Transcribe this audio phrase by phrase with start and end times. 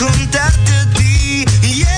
[0.00, 1.93] en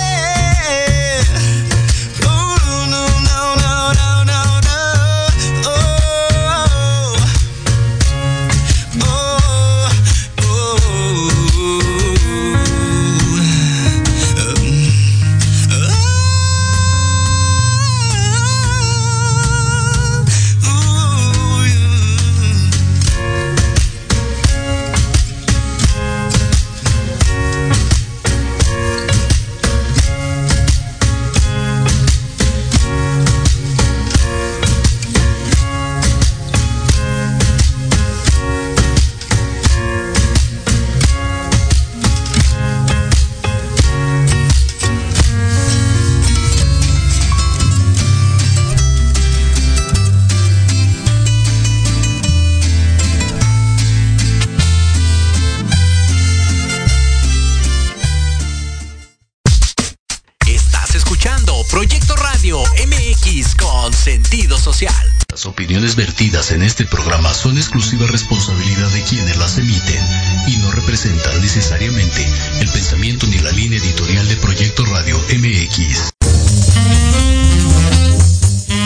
[66.67, 70.05] este programa son exclusiva responsabilidad de quienes las emiten
[70.49, 72.27] y no representan necesariamente
[72.61, 76.11] el pensamiento ni la línea editorial de Proyecto Radio MX.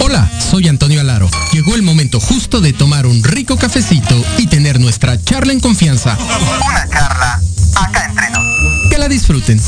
[0.01, 1.31] Hola, soy Antonio Alaro.
[1.53, 6.19] Llegó el momento justo de tomar un rico cafecito y tener nuestra charla en confianza.
[6.19, 7.41] Una charla
[7.77, 8.91] acá entre nos.
[8.91, 9.59] Que la disfruten.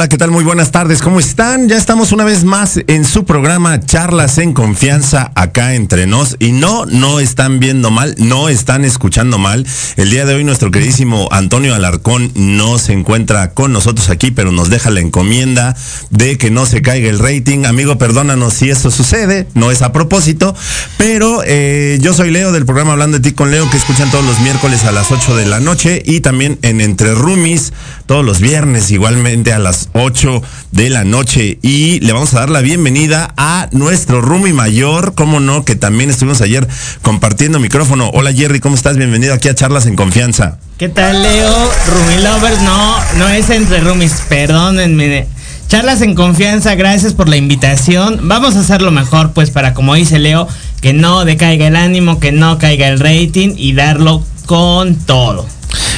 [0.00, 0.30] Hola, ¿qué tal?
[0.30, 1.68] Muy buenas tardes, ¿cómo están?
[1.68, 6.36] Ya estamos una vez más en su programa Charlas en Confianza acá entre nos.
[6.38, 9.66] Y no, no están viendo mal, no están escuchando mal.
[9.98, 14.52] El día de hoy nuestro queridísimo Antonio Alarcón no se encuentra con nosotros aquí, pero
[14.52, 15.76] nos deja la encomienda
[16.08, 17.66] de que no se caiga el rating.
[17.66, 20.56] Amigo, perdónanos si eso sucede, no es a propósito,
[20.96, 24.24] pero eh, yo soy Leo del programa Hablando de ti con Leo, que escuchan todos
[24.24, 27.74] los miércoles a las 8 de la noche y también en Entre Rumis
[28.06, 30.42] todos los viernes igualmente a las 8
[30.72, 31.58] de la noche.
[31.62, 36.10] Y le vamos a dar la bienvenida a nuestro Rumi Mayor, como no, que también
[36.10, 36.66] estuvimos ayer
[37.02, 38.10] compartiendo micrófono.
[38.10, 38.96] Hola Jerry, ¿cómo estás?
[38.96, 40.58] Bienvenido aquí a Charlas en Confianza.
[40.78, 41.70] ¿Qué tal, Leo?
[41.88, 45.26] Rumi Lovers, no, no es entre Rumis, perdónenme.
[45.68, 48.22] Charlas en confianza, gracias por la invitación.
[48.24, 50.48] Vamos a hacerlo mejor, pues, para como dice Leo,
[50.80, 55.46] que no decaiga el ánimo, que no caiga el rating y darlo con todo.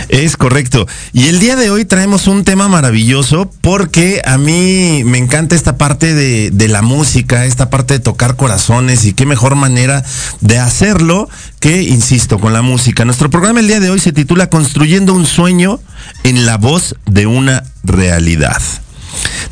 [0.09, 0.87] Es correcto.
[1.13, 5.79] Y el día de hoy traemos un tema maravilloso porque a mí me encanta esta
[5.79, 10.05] parte de, la música, esta parte de tocar corazones y qué mejor manera
[10.41, 11.29] de hacerlo
[11.61, 13.05] que, insisto, con la música.
[13.05, 15.81] Nuestro programa el día de hoy se titula Construyendo un sueño
[16.25, 18.61] en la voz de una realidad.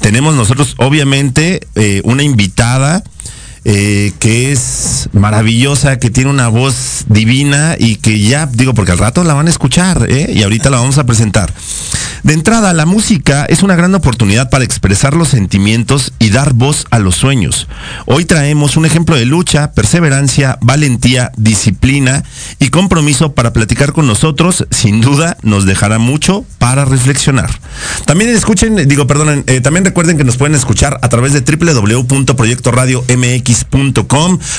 [0.01, 3.03] Tenemos nosotros, obviamente, eh, una invitada
[3.65, 8.99] eh, que es maravillosa, que tiene una voz divina y que ya, digo, porque al
[8.99, 10.31] rato la van a escuchar, ¿eh?
[10.33, 11.53] y ahorita la vamos a presentar.
[12.23, 16.87] De entrada, la música es una gran oportunidad para expresar los sentimientos y dar voz
[16.91, 17.67] a los sueños.
[18.07, 22.23] Hoy traemos un ejemplo de lucha, perseverancia, valentía, disciplina
[22.59, 24.67] y compromiso para platicar con nosotros.
[24.71, 27.51] Sin duda, nos dejará mucho para reflexionar.
[28.05, 31.41] También escuchen, digo, perdonen, eh, también recuerden que nos pueden escuchar a través de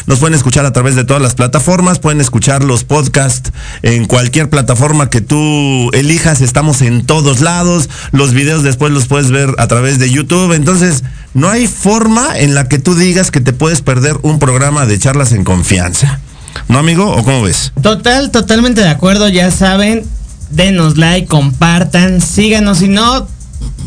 [0.06, 4.50] Nos pueden escuchar a través de todas las plataformas, pueden escuchar los podcasts en cualquier
[4.50, 6.42] plataforma que tú elijas.
[6.42, 10.54] Estamos en todos lados los videos después los puedes ver a través de YouTube.
[10.54, 11.04] Entonces,
[11.34, 15.00] no hay forma en la que tú digas que te puedes perder un programa de
[15.00, 16.20] charlas en confianza.
[16.68, 17.10] ¿No, amigo?
[17.10, 17.72] ¿O cómo ves?
[17.82, 19.30] Total, totalmente de acuerdo.
[19.30, 20.04] Ya saben,
[20.50, 22.80] denos like, compartan, síganos.
[22.80, 23.28] Si no,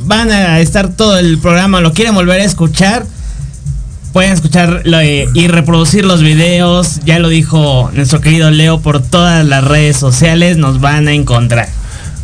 [0.06, 3.06] van a estar todo el programa, lo quieren volver a escuchar.
[4.14, 7.00] Pueden escuchar eh, y reproducir los videos.
[7.04, 10.56] Ya lo dijo nuestro querido Leo por todas las redes sociales.
[10.56, 11.68] Nos van a encontrar.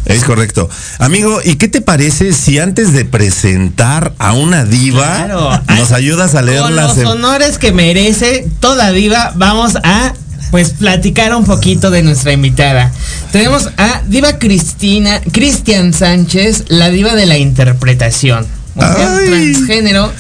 [0.05, 0.71] Es correcto.
[1.01, 5.27] Amigo, ¿y qué te parece si antes de presentar a una diva
[5.67, 6.97] nos ayudas a leer con las...
[6.97, 10.15] los honores que merece toda diva, vamos a
[10.53, 12.93] pues platicar un poquito de nuestra invitada.
[13.33, 18.47] Tenemos a Diva Cristina, Cristian Sánchez, la diva de la interpretación.
[18.77, 20.13] Mujer transgénero,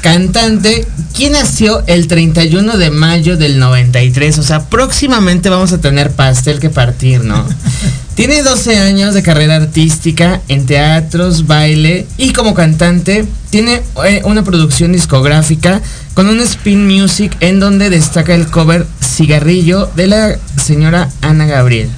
[0.00, 4.38] cantante, quien nació el 31 de mayo del 93.
[4.38, 7.46] O sea, próximamente vamos a tener pastel que partir, ¿no?
[8.14, 14.44] Tiene 12 años de carrera artística en teatros, baile y como cantante tiene eh, una
[14.44, 15.80] producción discográfica
[16.12, 21.88] con un spin music en donde destaca el cover Cigarrillo de la señora Ana Gabriel.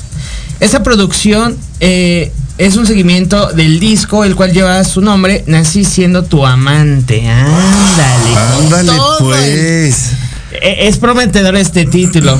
[0.60, 6.24] Esa producción eh, es un seguimiento del disco, el cual lleva su nombre, Nací siendo
[6.24, 7.28] tu amante.
[7.28, 8.36] Ándale.
[8.58, 10.12] Ándale, pues.
[10.52, 12.38] E, es prometedor este título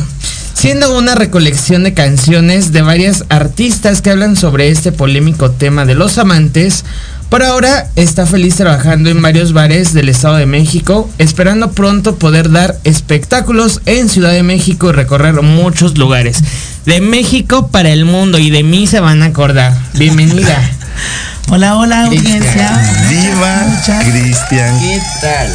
[0.55, 5.97] siendo una recolección de canciones de varias artistas que hablan sobre este polémico tema de
[5.97, 6.85] los amantes.
[7.29, 12.51] Por ahora está feliz trabajando en varios bares del Estado de México, esperando pronto poder
[12.51, 16.45] dar espectáculos en Ciudad de México y recorrer muchos lugares.
[16.87, 19.73] De México para el mundo y de mí se van a acordar.
[19.95, 20.59] Bienvenida.
[21.51, 22.71] Hola, hola, audiencia.
[23.11, 23.63] Viva
[24.05, 24.79] Cristian.
[24.81, 25.55] ¿Qué tal?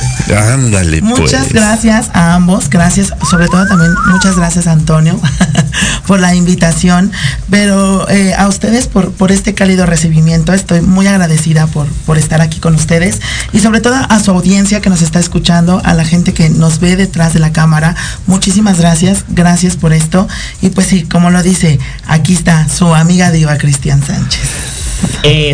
[0.53, 1.53] Ándale, Muchas pues.
[1.53, 5.19] gracias a ambos, gracias, sobre todo también muchas gracias Antonio
[6.07, 7.11] por la invitación,
[7.49, 12.41] pero eh, a ustedes por, por este cálido recibimiento, estoy muy agradecida por, por estar
[12.41, 13.21] aquí con ustedes
[13.53, 16.79] y sobre todo a su audiencia que nos está escuchando, a la gente que nos
[16.79, 17.95] ve detrás de la cámara,
[18.27, 20.27] muchísimas gracias, gracias por esto
[20.61, 24.76] y pues sí, como lo dice, aquí está su amiga diva Cristian Sánchez.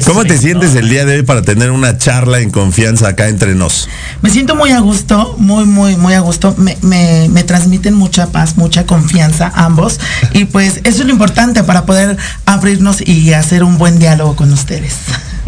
[0.06, 3.56] ¿Cómo te sientes el día de hoy para tener una charla en confianza acá entre
[3.56, 3.90] nos?
[4.22, 6.54] Me siento muy a gusto, muy, muy, muy a gusto.
[6.58, 10.00] Me, me, me transmiten mucha paz, mucha confianza ambos.
[10.34, 14.52] Y pues eso es lo importante para poder abrirnos y hacer un buen diálogo con
[14.54, 14.96] ustedes.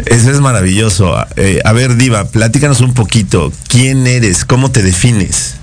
[0.04, 1.16] Eso es maravilloso.
[1.36, 3.52] Eh, a ver, Diva, platícanos un poquito.
[3.68, 4.44] ¿Quién eres?
[4.44, 5.54] ¿Cómo te defines?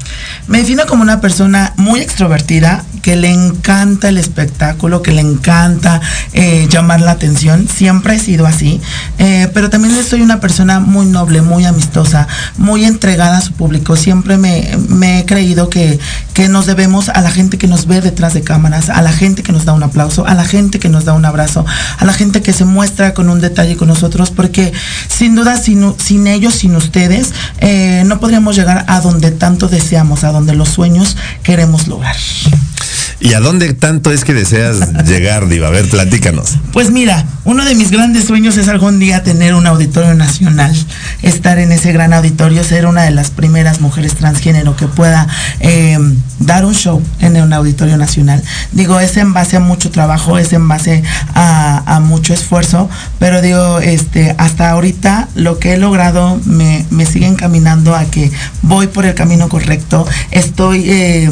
[0.48, 6.02] Me defino como una persona muy extrovertida, que le encanta el espectáculo, que le encanta
[6.32, 7.68] eh, llamar la atención.
[7.68, 8.80] Siempre he sido así.
[9.20, 12.28] Eh, pero también soy una persona muy noble, muy amistosa,
[12.58, 13.96] muy entregada a su público.
[13.98, 16.00] Siempre me, he creído que,
[16.34, 19.44] que nos debemos a la gente que nos ve detrás de cámaras, a la gente
[19.44, 21.66] que nos da un aplauso, a la gente que nos da un abrazo,
[21.98, 24.72] a la gente que se muestra con un detalle con nosotros, porque
[25.10, 30.03] sin duda sin, sin ellos, sin ustedes, eh, no podríamos llegar a donde tanto deseamos,
[30.04, 32.16] a donde los sueños queremos lograr.
[33.20, 35.68] ¿Y a dónde tanto es que deseas llegar, Diva?
[35.68, 36.58] A ver, platícanos.
[36.74, 40.76] Pues mira, uno de mis grandes sueños es algún día tener un auditorio nacional,
[41.22, 45.28] estar en ese gran auditorio, ser una de las primeras mujeres transgénero que pueda
[45.62, 45.98] eh,
[46.40, 48.44] dar un show en un auditorio nacional.
[48.74, 51.04] Digo, es en base a mucho trabajo, es en base
[51.34, 52.90] a, a mucho esfuerzo,
[53.20, 58.32] pero digo, este, hasta ahorita lo que he logrado me, me sigue encaminando a que
[58.62, 59.93] voy por el camino correcto,
[60.32, 60.90] estoy...
[60.90, 61.30] eh,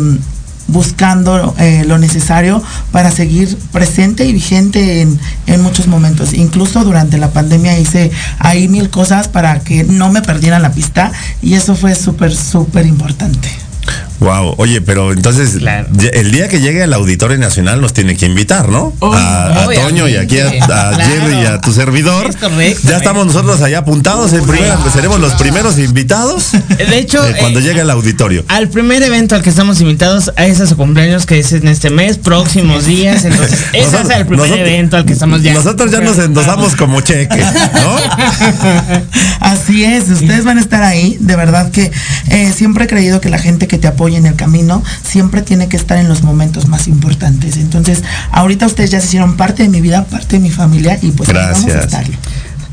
[0.71, 6.33] buscando eh, lo necesario para seguir presente y vigente en, en, muchos momentos.
[6.33, 11.11] Incluso durante la pandemia hice ahí mil cosas para que no me perdieran la pista
[11.41, 13.49] y eso fue súper, súper importante.
[14.21, 15.87] Wow, oye, pero entonces Claro.
[16.13, 18.93] el día que llegue al Auditorio Nacional nos tiene que invitar, ¿no?
[18.99, 19.67] Oh, a.
[19.73, 20.97] Toño y aquí a, a Claro.
[21.03, 22.27] Jerry y a tu servidor.
[22.29, 22.87] Es correcto.
[22.87, 24.31] Ya estamos nosotros allá apuntados.
[24.33, 28.45] En primera, seremos los primeros invitados De hecho, eh, cuando eh, llegue al auditorio.
[28.47, 31.89] al primer evento al que estamos invitados a ese su cumpleaños que es en este
[31.89, 33.25] mes, próximos días.
[33.25, 35.53] Entonces, ese es el primer nosotros- evento al que estamos ya.
[35.55, 37.95] Nosotros ya nos endosamos como cheque, ¿no?
[39.39, 41.17] Así es, ustedes van a estar ahí.
[41.19, 41.91] De verdad que
[42.29, 45.67] eh, siempre he creído que la gente que te apoya en el camino siempre tiene
[45.67, 47.57] que estar en los momentos más importantes.
[47.57, 51.11] Entonces, ahorita ustedes ya se hicieron parte de mi vida, parte de mi familia y
[51.11, 51.85] pues ahí vamos a Gracias.
[51.85, 52.15] estarlo.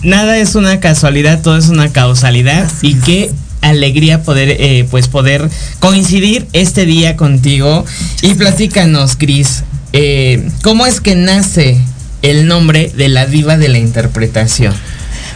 [0.02, 2.64] Nada es una casualidad, todo es una causalidad.
[2.64, 5.49] Así y qué alegría poder, eh, pues poder
[5.81, 7.85] coincidir este día contigo.
[8.23, 11.81] Y platícanos, Cris, eh, ¿cómo es que nace
[12.23, 14.75] el nombre de la diva de la interpretación?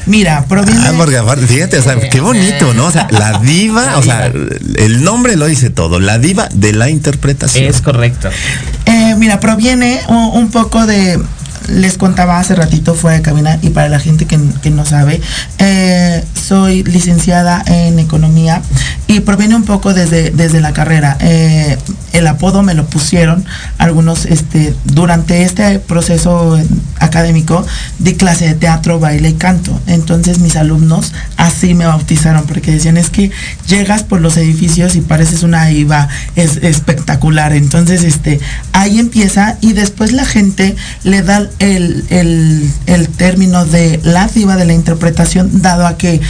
[0.07, 0.81] Mira, proviene.
[0.87, 2.87] Ah, porque aparte, fíjate, o sea, qué bonito, ¿no?
[2.87, 4.27] O sea, la diva, o sea,
[4.77, 7.65] el nombre lo dice todo, la diva de la interpretación.
[7.65, 8.29] Es correcto.
[8.87, 11.21] Eh, mira, proviene un, un poco de.
[11.69, 15.21] Les contaba hace ratito fuera de cabina y para la gente que, que no sabe,
[15.59, 18.63] eh, soy licenciada en economía
[19.07, 21.17] y proviene un poco desde, desde la carrera.
[21.21, 21.77] Eh,
[22.13, 23.45] el apodo me lo pusieron
[23.79, 26.59] algunos este, durante este proceso
[26.99, 27.67] académico
[27.99, 29.79] di clase de teatro, baile y canto.
[29.87, 33.31] Entonces mis alumnos así me bautizaron porque decían es que
[33.67, 37.53] llegas por los edificios y pareces una IVA es espectacular.
[37.53, 38.41] Entonces este
[38.73, 44.57] ahí empieza y después la gente le da el, el, el término de la diva
[44.57, 46.21] de la interpretación dado a que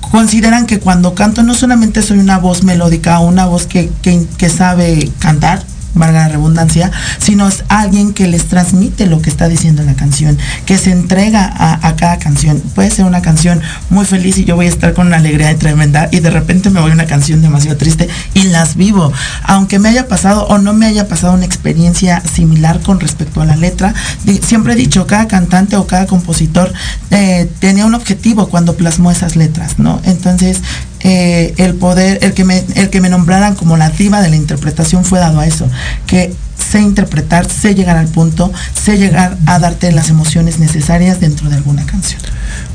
[0.00, 4.48] consideran que cuando canto no solamente soy una voz melódica, una voz que, que, que
[4.48, 5.62] sabe cantar,
[6.00, 10.36] valga la redundancia, sino es alguien que les transmite lo que está diciendo la canción,
[10.66, 12.60] que se entrega a, cada canción.
[12.74, 16.08] Puede ser una canción muy feliz y yo voy a estar con una alegría tremenda
[16.10, 19.12] y de repente me voy a una canción demasiado triste y las vivo.
[19.44, 23.44] Aunque me haya pasado o no me haya pasado una experiencia similar con respecto a
[23.44, 23.94] la letra,
[24.42, 26.72] siempre he dicho, cada cantante o cada compositor
[27.10, 30.00] eh, tenía un objetivo cuando plasmó esas letras, ¿no?
[30.04, 30.62] Entonces,
[31.00, 34.36] eh, el poder, el que, me, el que me nombraran como la diva de la
[34.36, 35.68] interpretación fue dado a eso,
[36.06, 36.32] que
[36.70, 41.56] sé interpretar, sé llegar al punto, sé llegar a darte las emociones necesarias dentro de
[41.56, 42.20] alguna canción.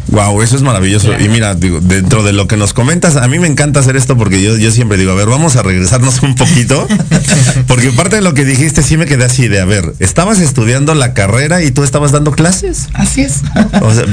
[0.08, 1.18] Wow, eso es maravilloso.
[1.20, 4.16] Y mira, digo, dentro de lo que nos comentas, a mí me encanta hacer esto
[4.16, 6.88] porque yo, yo siempre digo, a ver, vamos a regresarnos un poquito.
[7.68, 10.94] Porque parte de lo que dijiste sí me quedé así de, a ver, estabas estudiando
[10.94, 12.88] la carrera y tú estabas dando clases.
[12.94, 13.42] Así es.
[13.82, 14.04] O sea,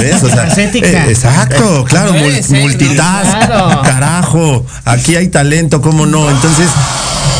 [0.00, 0.22] ¿ves?
[0.22, 3.82] O sea, eh, exacto, claro, mul- ser, multitask, claro.
[3.82, 6.30] carajo, aquí hay talento, ¿cómo no?
[6.30, 6.68] Entonces,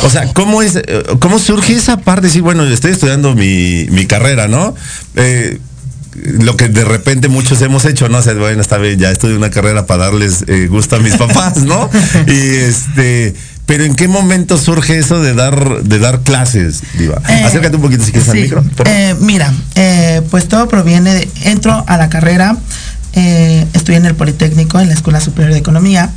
[0.04, 2.28] o sea, ¿cómo es, eh, cómo surge esa parte?
[2.28, 4.74] Sí, bueno, yo estoy estudiando mi, mi carrera, ¿no?
[5.16, 5.58] Eh,
[6.14, 8.18] lo que de repente muchos hemos hecho, ¿no?
[8.18, 11.16] O sea, bueno, esta vez ya estudié una carrera para darles eh, gusto a mis
[11.18, 11.88] papás, ¿no?
[12.26, 13.34] Y este,
[13.66, 17.22] pero ¿en qué momento surge eso de dar, de dar clases, Diva?
[17.28, 18.42] Eh, Acércate un poquito si quieres al sí.
[18.42, 18.62] micro.
[18.62, 18.88] por favor.
[18.88, 22.56] Eh, mira, eh, pues todo proviene de, entro a la carrera,
[23.14, 26.10] eh, estoy en el Politécnico, en la Escuela Superior de Economía,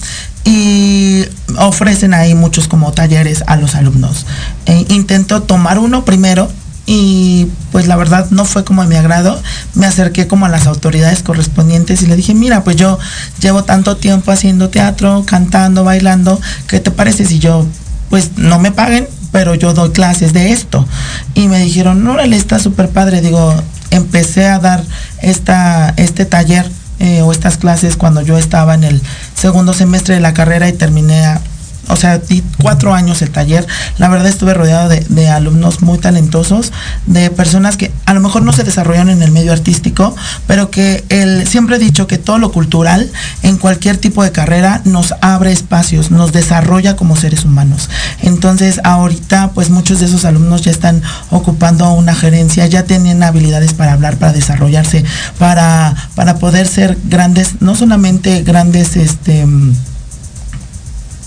[0.44, 1.26] y
[1.58, 4.26] ofrecen ahí muchos como talleres a los alumnos.
[4.66, 6.50] Eh, intento tomar uno primero
[6.86, 9.42] y pues la verdad no fue como de mi agrado.
[9.74, 13.00] Me acerqué como a las autoridades correspondientes y le dije, mira, pues yo
[13.40, 17.66] llevo tanto tiempo haciendo teatro, cantando, bailando, ¿qué te parece si yo
[18.10, 20.88] pues no me paguen, pero yo doy clases de esto?
[21.34, 23.22] Y me dijeron, órale, está súper padre.
[23.22, 23.56] Digo,
[23.90, 24.84] empecé a dar
[25.22, 29.02] esta, este taller eh, o estas clases cuando yo estaba en el
[29.36, 31.42] segundo semestre de la carrera y terminé a,
[31.88, 33.66] o sea, di cuatro años el taller.
[33.98, 36.72] La verdad estuve rodeado de, alumnos muy talentosos,
[37.06, 40.16] de personas que a lo mejor no se desarrollan en el medio artístico,
[40.48, 43.12] pero que el, siempre he dicho que todo lo cultural
[43.44, 47.90] en cualquier tipo de carrera nos abre espacios, nos desarrolla como seres humanos.
[48.22, 51.02] Entonces ahorita pues muchos de esos alumnos ya están
[51.32, 55.04] ocupando una gerencia, ya tienen habilidades para hablar, para desarrollarse,
[55.40, 59.46] para, para poder ser grandes, no solamente grandes este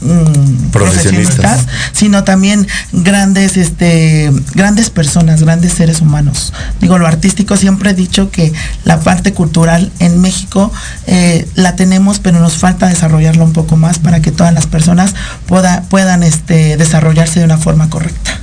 [0.00, 1.66] mm, Profesionistas.
[1.92, 6.52] sino también grandes, este, grandes personas, grandes seres humanos.
[6.80, 8.52] Digo, lo artístico siempre he dicho que
[8.84, 10.72] la parte cultural en México
[11.06, 15.14] eh, la tenemos, pero nos falta desarrollarla un poco más para que todas las personas
[15.46, 18.38] pueda- puedan este, desarrollarse de una forma correcta.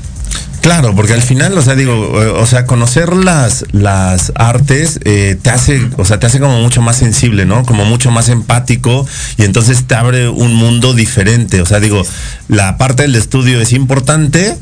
[0.66, 5.52] Claro, porque al final, o sea, digo, o sea, conocer las, las artes eh, te
[5.52, 7.64] hace, o sea, te hace como mucho más sensible, ¿no?
[7.66, 9.06] Como mucho más empático
[9.38, 11.62] y entonces te abre un mundo diferente.
[11.62, 12.02] O sea, digo,
[12.48, 14.58] la parte del estudio es importante,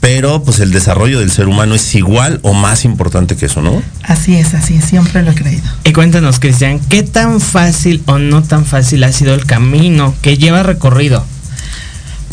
[0.00, 3.82] pero pues el desarrollo del ser humano es igual o más importante que eso, ¿no?
[4.02, 5.64] Así es, así es, siempre lo he creído.
[5.84, 10.36] Y cuéntanos, Cristian, ¿qué tan fácil o no tan fácil ha sido el camino que
[10.36, 11.24] lleva recorrido?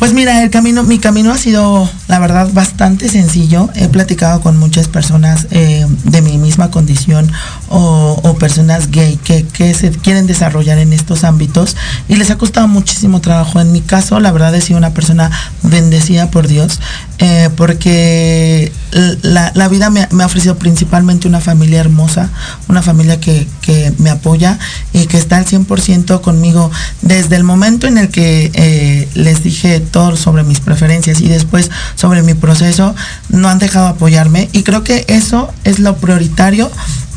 [0.03, 3.69] Pues mira, el camino, mi camino ha sido, la verdad, bastante sencillo.
[3.73, 7.31] He platicado con muchas personas eh, de mi misma condición
[7.69, 11.77] o, personas gay que, que se quieren desarrollar en estos ámbitos
[12.09, 13.61] y les ha costado muchísimo trabajo.
[13.61, 15.31] En mi caso, la verdad, he sido una persona
[15.61, 16.81] bendecida por Dios
[17.19, 18.73] eh, porque
[19.21, 22.29] la, la vida me, me ha ofrecido principalmente una familia hermosa,
[22.67, 24.59] una familia que, que me apoya
[24.91, 26.69] y que está al 100% conmigo
[27.01, 29.79] desde el momento en el que eh, les dije
[30.17, 32.95] sobre mis preferencias y después sobre mi proceso,
[33.29, 34.49] no han dejado apoyarme.
[34.51, 36.69] Y creo que eso es lo prioritario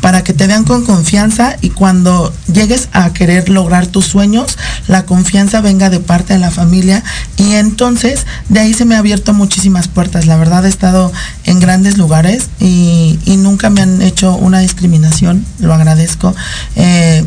[0.07, 5.05] para que te vean con confianza y cuando llegues a querer lograr tus sueños, la
[5.05, 7.03] confianza venga de parte de la familia
[7.35, 10.25] y entonces de ahí se me ha abierto muchísimas puertas.
[10.25, 11.11] La verdad he estado
[11.43, 16.33] en grandes lugares y, y nunca me han hecho una discriminación, lo agradezco.
[16.77, 17.25] Eh,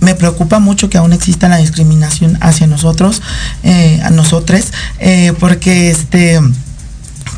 [0.00, 3.22] me preocupa mucho que aún exista la discriminación hacia nosotros,
[3.62, 4.66] eh, a nosotros,
[4.98, 6.42] eh, porque este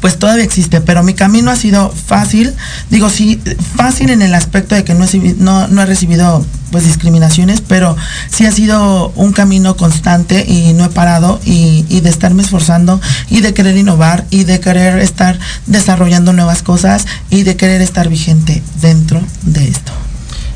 [0.01, 2.55] pues todavía existe, pero mi camino ha sido fácil,
[2.89, 3.41] digo sí,
[3.77, 7.97] fácil en el aspecto de que no he, recibido pues discriminaciones, pero
[8.31, 13.01] sí ha sido un camino constante y no he parado y, y de estarme esforzando
[13.29, 18.09] y de querer innovar y de querer estar desarrollando nuevas cosas y de querer estar
[18.09, 19.93] vigente dentro de esto.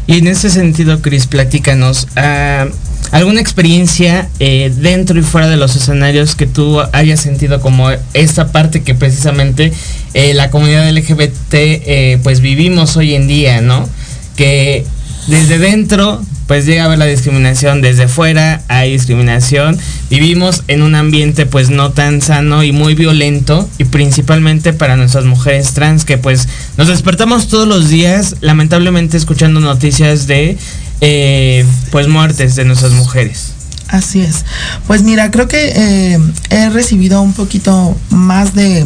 [0.07, 2.67] Y en ese sentido, Cris, platícanos, ah,
[3.11, 8.53] ¿alguna experiencia eh, dentro y fuera de los escenarios que tú hayas sentido como esta
[8.53, 9.73] parte que precisamente
[10.15, 13.89] eh, la comunidad LGBT eh, pues vivimos hoy en día, ¿no?
[14.37, 14.85] Que
[15.27, 19.79] desde dentro pues llega a haber la discriminación, desde fuera hay discriminación,
[20.11, 25.25] vivimos en un ambiente pues no tan sano y muy violento y principalmente para nuestras
[25.25, 30.59] mujeres trans que pues nos despertamos todos los días lamentablemente escuchando noticias de
[31.01, 33.53] eh, pues muertes de nuestras mujeres.
[33.89, 34.45] Así es.
[34.87, 36.19] Pues mira, creo que eh,
[36.51, 38.85] he recibido un poquito más de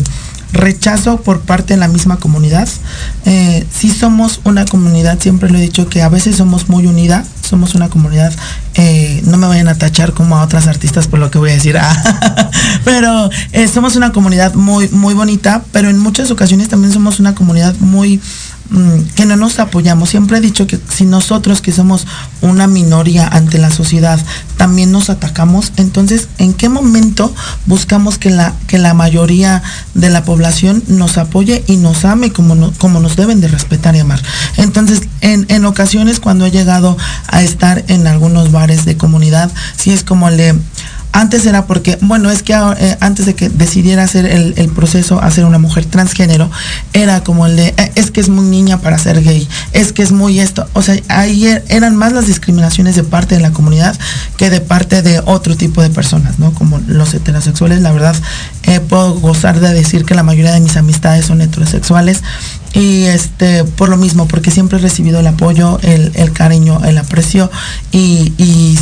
[0.52, 2.69] rechazo por parte de la misma comunidad.
[3.25, 7.25] Eh, sí somos una comunidad, siempre lo he dicho, que a veces somos muy unida,
[7.43, 8.33] somos una comunidad,
[8.75, 11.55] eh, no me vayan a tachar como a otras artistas por lo que voy a
[11.55, 12.50] decir, ah,
[12.85, 17.35] pero eh, somos una comunidad muy, muy bonita, pero en muchas ocasiones también somos una
[17.35, 18.21] comunidad muy
[18.71, 20.11] Mm, que no nos apoyamos.
[20.11, 22.07] Siempre he dicho que si nosotros que somos
[22.43, 24.21] una minoría ante la sociedad
[24.59, 27.33] también nos atacamos, entonces ¿en qué momento
[27.65, 29.62] buscamos que la, que la mayoría
[29.95, 34.00] de la población nos apoye y nos ame como, como nos deben de respetar y
[34.00, 34.21] amar?
[34.59, 36.99] Entonces, en, en ocasiones cuando he llegado
[37.29, 40.55] a estar en algunos bares de comunidad, si es como le
[41.12, 45.31] antes era porque, bueno, es que eh, antes de que decidiera hacer el, proceso a
[45.31, 46.50] ser una mujer transgénero,
[46.93, 50.03] era como el de, eh, es que es muy niña para ser gay, es que
[50.03, 50.69] es muy esto.
[50.75, 53.99] O sea, ahí er, eran más las discriminaciones de parte de la comunidad
[54.37, 56.53] que de parte de otro tipo de personas, ¿no?
[56.53, 58.17] Como los heterosexuales, la verdad,
[58.65, 62.23] eh, puedo gozar de decir que la mayoría de mis amistades son heterosexuales
[62.75, 67.50] y este por lo mismo porque siempre he recibido el apoyo el, cariño el aprecio
[67.92, 68.32] y,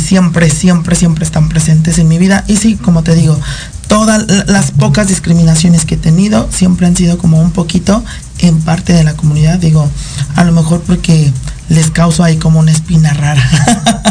[0.01, 2.43] siempre siempre siempre están presentes en mi vida.
[2.47, 3.39] Y sí como te digo
[3.87, 8.03] todas las pocas discriminaciones que he tenido siempre han sido como un poquito
[8.39, 9.59] en parte de la comunidad.
[9.59, 9.89] Digo
[10.35, 11.31] a lo mejor porque
[11.69, 13.49] les causo ahí como una espina rara.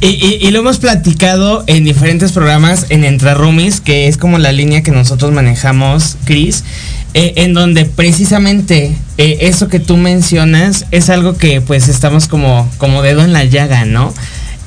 [0.00, 4.52] Y, y, lo hemos platicado en diferentes programas en Entre Roomies, que es como la
[4.52, 6.64] línea que nosotros manejamos, Chris.
[7.18, 12.70] Eh, en donde precisamente eh, eso que tú mencionas es algo que pues estamos como,
[12.76, 14.12] como dedo en la llaga, ¿no?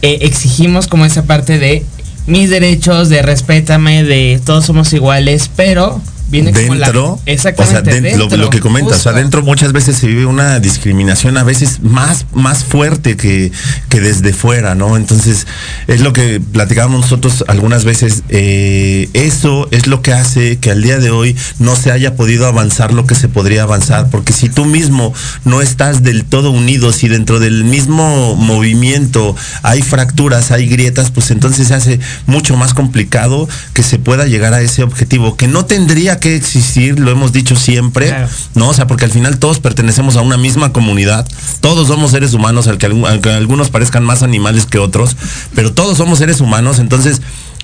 [0.01, 1.85] Eh, exigimos como esa parte de
[2.25, 9.07] mis derechos, de respétame, de todos somos iguales, pero viene dentro, exactamente, lo, que comentas,
[9.07, 13.51] adentro muchas veces se vive una discriminación a veces más, más fuerte que,
[13.89, 14.95] que desde fuera, ¿no?
[14.95, 15.47] Entonces,
[15.87, 20.83] es lo que platicábamos nosotros algunas veces, eh, eso es lo que hace que al
[20.83, 24.49] día de hoy no se haya podido avanzar lo que se podría avanzar, porque si
[24.49, 25.13] tú mismo
[25.45, 31.31] no estás del todo unido, si dentro del mismo movimiento hay fracturas, hay grietas, pues
[31.31, 35.65] entonces se hace mucho más complicado que se pueda llegar a ese objetivo, que no
[35.65, 38.13] tendría que existir, lo hemos dicho siempre,
[38.55, 38.69] ¿no?
[38.69, 41.27] O sea, porque al final todos pertenecemos a una misma comunidad,
[41.61, 45.17] todos somos seres humanos, aunque, algunos parezcan más animales que otros,
[45.55, 47.21] pero todos somos seres humanos, entonces...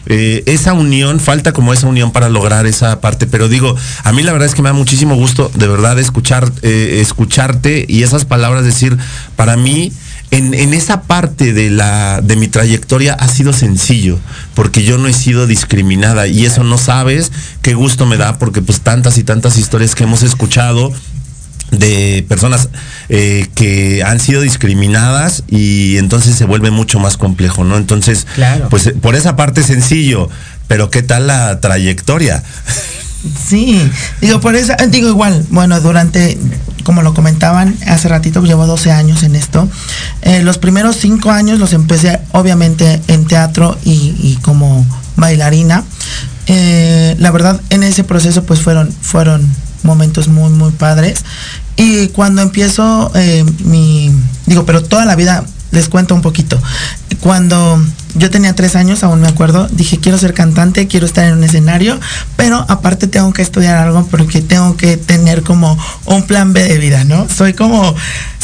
[0.07, 3.25] Eh, esa unión, falta como esa unión para lograr esa parte.
[3.25, 6.51] Pero digo, a mí la verdad es que me da muchísimo gusto, de verdad, escuchar,
[6.61, 8.95] eh, escucharte y esas palabras decir,
[9.35, 9.91] para mí,
[10.31, 14.19] en, esa parte de, la, de mi trayectoria ha sido sencillo,
[14.53, 18.61] porque yo no he sido discriminada y eso no sabes qué gusto me da, porque
[18.61, 20.91] pues tantas y tantas historias que hemos escuchado
[21.71, 22.69] de personas
[23.09, 27.77] eh, que han sido discriminadas y entonces se vuelve mucho más complejo, ¿no?
[27.77, 28.27] Entonces,
[28.69, 30.29] pues por esa parte sencillo,
[30.67, 32.43] pero ¿qué tal la trayectoria?
[33.47, 33.81] Sí,
[34.21, 36.37] digo, por eso, digo igual, bueno, durante,
[36.83, 39.67] como lo comentaban hace ratito, llevo 12 años en esto.
[40.21, 44.85] Eh, los primeros 5 años los empecé obviamente en teatro y, como
[45.15, 45.83] bailarina.
[46.47, 49.47] Eh, la verdad, en ese proceso pues fueron, fueron
[49.83, 51.23] momentos muy, muy padres.
[51.77, 54.11] Y cuando empiezo eh, mi,
[54.45, 56.61] digo, pero toda la vida les cuento un poquito.
[57.19, 57.81] Cuando
[58.15, 61.43] yo tenía tres años, aún me acuerdo, dije quiero ser cantante, quiero estar en un
[61.43, 61.99] escenario,
[62.35, 66.77] pero aparte tengo que estudiar algo porque tengo que tener como un plan B de
[66.77, 67.27] vida, ¿no?
[67.29, 67.95] Soy como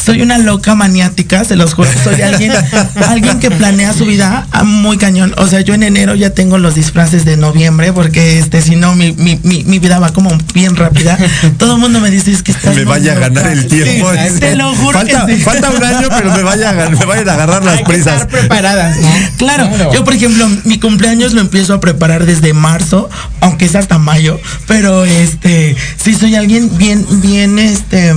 [0.04, 1.88] soy una loca maniática, se los juro.
[2.02, 2.52] Soy alguien,
[3.08, 5.32] alguien que planea su vida muy cañón.
[5.38, 8.94] O sea, yo en enero ya tengo los disfraces de noviembre, porque este, si no,
[8.94, 11.18] mi, vida va como bien rápida.
[11.56, 12.72] Todo el mundo me dice es que está.
[12.72, 14.10] Me vaya a ganar el tiempo.
[14.40, 14.98] te lo juro.
[14.98, 18.22] Falta, falta un año, pero me vaya a, me vayan a agarrar las prisas.
[18.22, 18.96] estar preparadas,
[19.38, 19.61] Claro,
[19.92, 23.08] yo por ejemplo, mi cumpleaños lo empiezo a preparar desde marzo,
[23.40, 28.14] aunque es hasta mayo, pero este, sí soy alguien bien, bien, este,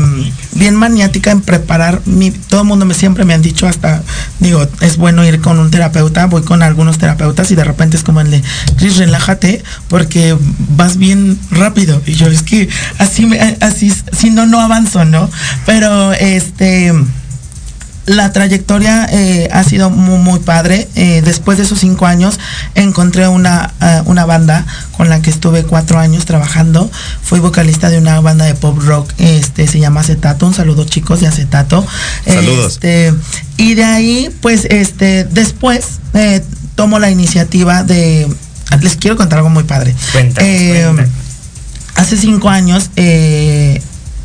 [0.53, 2.01] bien maniática en preparar
[2.49, 4.01] todo el mundo me siempre me han dicho hasta,
[4.39, 8.03] digo, es bueno ir con un terapeuta, voy con algunos terapeutas y de repente es
[8.03, 8.43] como el de,
[8.77, 10.37] Chris, relájate porque
[10.75, 12.01] vas bien rápido.
[12.05, 15.29] Y yo es que así, me, así, si no, no avanzo, ¿no?
[15.65, 16.93] Pero este
[18.05, 20.87] la trayectoria eh, ha sido muy, muy padre.
[20.95, 22.39] Eh, después de esos cinco años
[22.75, 24.65] encontré una, eh, una, banda
[24.95, 26.89] con la que estuve cuatro años trabajando.
[27.23, 30.45] Fui vocalista de una banda de pop rock, este se llama Acetato.
[30.45, 31.85] Un saludo chicos de Acetato.
[32.25, 32.73] Saludos.
[32.73, 33.13] Este,
[33.57, 35.99] y de ahí, pues, este, después
[36.75, 38.27] tomo la iniciativa de.
[38.81, 39.95] Les quiero contar algo muy padre.
[41.95, 42.89] Hace cinco años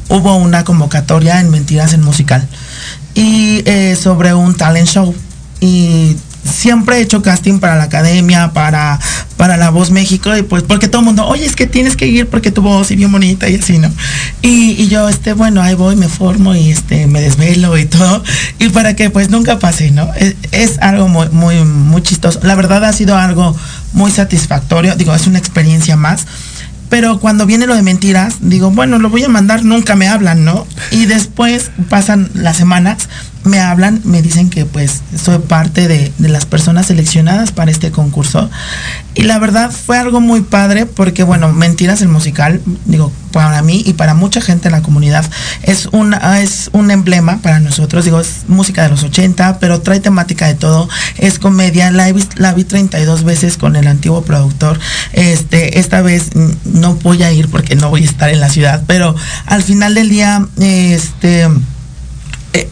[0.09, 2.49] hubo una convocatoria en Mentiras en Musical
[3.15, 5.15] y eh, sobre un talent show.
[5.61, 8.99] Y siempre he hecho casting para la academia, para,
[9.37, 12.07] para La Voz México, y pues porque todo el mundo, oye, es que tienes que
[12.07, 13.91] ir porque tu voz es bien bonita y así, ¿no?
[14.43, 18.23] Y, y, yo, este, bueno, ahí voy, me formo y este, me desvelo y todo,
[18.59, 20.13] y para que pues nunca pase, ¿no?
[20.15, 22.41] Es, es algo muy, muy, muy chistoso.
[22.43, 23.57] La verdad ha sido algo
[23.93, 26.27] muy satisfactorio, digo, es una experiencia más
[26.91, 30.45] pero cuando viene lo de mentiras, digo, bueno, lo voy a mandar, nunca me hablan,
[30.45, 30.67] ¿no?
[30.91, 33.09] Y después pasan las semanas,
[33.45, 37.91] me hablan, me dicen que pues soy parte de, de, las personas seleccionadas para este
[37.91, 38.51] concurso.
[39.15, 43.83] Y la verdad fue algo muy padre porque, bueno, Mentiras el musical, digo, para mí
[43.85, 45.29] y para mucha gente en la comunidad,
[45.63, 48.05] es, una, es un emblema para nosotros.
[48.05, 50.89] Digo, es música de los 80, pero trae temática de todo.
[51.17, 54.79] Es comedia, la, he la vi 32 veces con el antiguo productor.
[55.13, 56.31] Este, esta vez
[56.65, 59.15] no voy a ir porque no voy a estar en la ciudad, pero
[59.47, 61.49] al final del día, este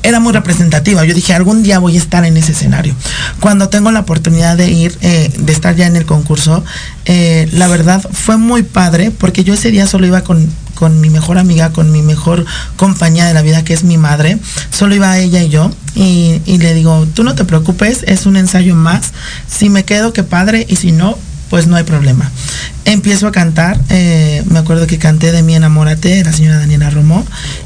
[0.03, 1.05] era muy representativa.
[1.05, 2.95] Yo dije, algún día voy a estar en ese escenario.
[3.41, 6.65] Cuando tengo la oportunidad de ir, eh, de estar ya en el concurso,
[7.05, 11.11] eh, la verdad fue muy padre porque yo ese día solo iba con, con, mi
[11.11, 12.45] mejor amiga, con mi mejor
[12.77, 14.39] compañía de la vida, que es mi madre.
[14.71, 15.71] Solo iba ella y yo.
[15.95, 19.13] Y, y le digo, tú no te preocupes, es un ensayo más.
[19.49, 20.67] Si me quedo, qué padre.
[20.69, 21.17] Y si no,
[21.51, 22.31] pues no hay problema.
[22.85, 27.25] Empiezo a cantar, eh, me acuerdo que canté de mi enamórate, la señora Daniela Romo,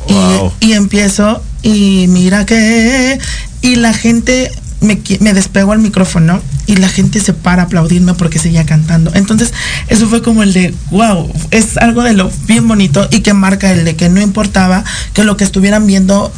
[0.08, 0.52] wow.
[0.60, 3.18] y, y, empiezo y mira que,
[3.60, 8.14] y la gente me, me despegó al micrófono y la gente se para a aplaudirme
[8.14, 9.12] porque seguía cantando.
[9.14, 9.52] Entonces,
[9.88, 13.72] eso fue como el de, wow, es algo de lo bien bonito y que marca
[13.72, 16.32] el de que no importaba que lo que estuvieran viendo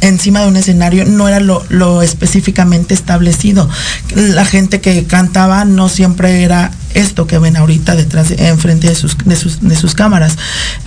[0.00, 3.68] encima de un escenario no era lo, lo, específicamente establecido.
[4.14, 8.94] La gente que cantaba no siempre era esto que ven ahorita detrás, de, enfrente de
[8.94, 10.36] sus, de sus, de sus cámaras.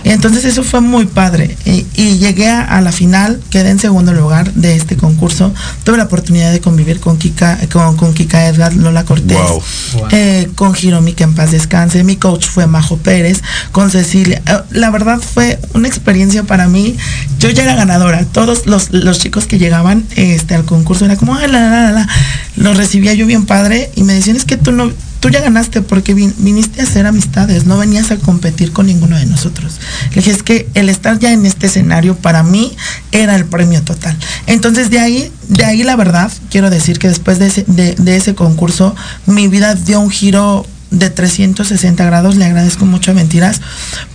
[0.04, 1.56] Entonces eso fue muy padre.
[1.64, 5.52] Y, y llegué a, a, la final, quedé en segundo lugar de este concurso.
[5.84, 9.62] Tuve la oportunidad de convivir con Kika, con, con Kika Edgar, Lola Cortés, wow.
[9.94, 10.08] Wow.
[10.10, 12.04] Eh, con Hiromi, que en paz descanse.
[12.04, 14.42] Mi coach fue Majo Pérez, con Cecilia.
[14.70, 16.96] La verdad fue una experiencia para mí.
[17.38, 18.24] Yo ya era ganadora.
[18.24, 21.92] Todos los, los chicos que llegaban este, al concurso era como, ah, la, la, la,
[21.92, 22.08] la.
[22.56, 25.82] Los recibía yo bien padre y me decían, es que tú no tú ya ganaste
[25.82, 29.78] porque vin, viniste a hacer amistades, no venías a competir con ninguno de nosotros.
[30.10, 32.76] Le dije, es que el estar ya en este escenario para mí
[33.12, 34.18] era el premio total.
[34.48, 39.46] Entonces de ahí, de ahí la verdad, quiero decir que después de ese, concurso, mi
[39.46, 43.60] vida dio un giro de 360 grados, le agradezco mucho a Mentiras,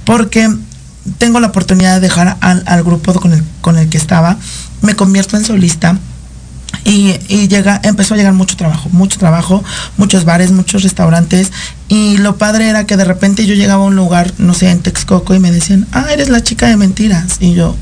[0.03, 0.53] porque
[1.19, 4.37] tengo la oportunidad de dejar al, al grupo con el, con el que estaba,
[4.81, 5.97] me convierto en solista,
[6.83, 9.63] y, y, llega, empezó a llegar mucho trabajo, mucho trabajo,
[9.97, 11.51] muchos bares, muchos restaurantes.
[11.89, 14.79] Y lo padre era que de repente yo llegaba a un lugar, no sé, en
[14.79, 17.37] Texcoco y me decían, ah, eres la chica de mentiras.
[17.39, 17.75] Y yo,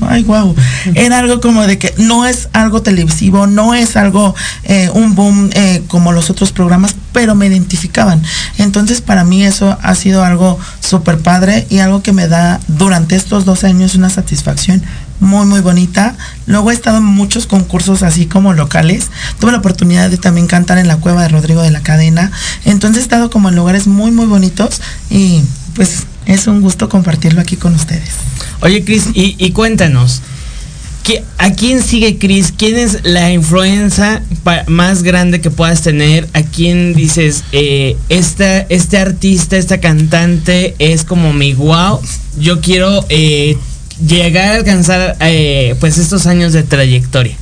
[0.00, 0.54] ay, wow.
[0.94, 5.50] Era algo como de que no es algo televisivo, no es algo, eh, un boom
[5.52, 8.22] eh, como los otros programas, pero me identificaban.
[8.58, 13.16] Entonces, para mí eso ha sido algo súper padre y algo que me da durante
[13.16, 14.82] estos dos años una satisfacción
[15.22, 16.16] muy muy bonita.
[16.46, 19.10] Luego he estado en muchos concursos así como locales.
[19.40, 22.30] Tuve la oportunidad de también cantar en la cueva de Rodrigo de la Cadena.
[22.64, 25.42] Entonces he estado como en lugares muy muy bonitos y
[25.74, 28.10] pues es un gusto compartirlo aquí con ustedes.
[28.60, 30.22] Oye Cris, y, y, cuéntanos.
[31.38, 32.54] ¿A quién sigue Cris?
[32.56, 34.22] ¿Quién es la influencia
[34.68, 36.28] más grande que puedas tener?
[36.32, 42.00] ¿A quién dices, eh, esta, este artista, esta cantante es como mi wow?
[42.38, 43.58] Yo quiero eh,
[44.06, 47.36] llegar a alcanzar eh, pues estos años de trayectoria?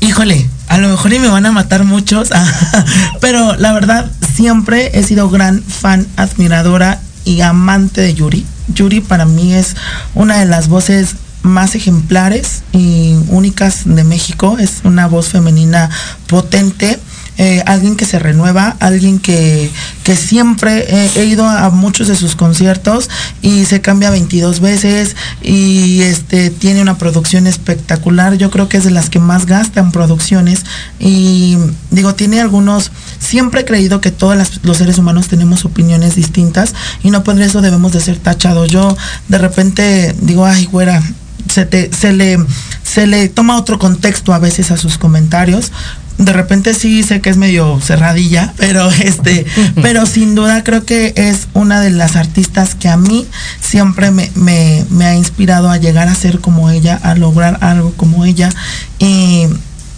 [0.00, 2.30] Híjole, a lo mejor y me van a matar muchos,
[3.20, 8.46] pero la verdad siempre he sido gran fan, admiradora y amante de Yuri.
[8.74, 9.74] Yuri para mí es
[10.14, 14.56] una de las voces más ejemplares y únicas de México.
[14.58, 15.90] Es una voz femenina
[16.26, 16.98] potente
[17.40, 19.70] eh, alguien que se renueva, alguien que,
[20.02, 23.08] que siempre eh, he ido a muchos de sus conciertos
[23.42, 28.34] y se cambia 22 veces y este tiene una producción espectacular.
[28.34, 30.64] Yo creo que es de las que más gastan producciones
[30.98, 31.56] y
[31.92, 36.74] digo, tiene algunos, siempre he creído que todos los seres humanos tenemos opiniones distintas
[37.04, 38.68] y no por eso debemos de ser tachados.
[38.68, 38.96] Yo
[39.28, 41.00] de repente digo, ay, güera,
[41.48, 42.38] se, te, se, le,
[42.82, 45.70] se le toma otro contexto a veces a sus comentarios
[46.18, 49.46] de repente sí sé que es medio cerradilla, pero este,
[49.80, 53.26] pero sin duda creo que es una de las artistas que a mí
[53.60, 57.92] siempre me, me, me, ha inspirado a llegar a ser como ella, a lograr algo
[57.94, 58.50] como ella.
[58.98, 59.46] Y,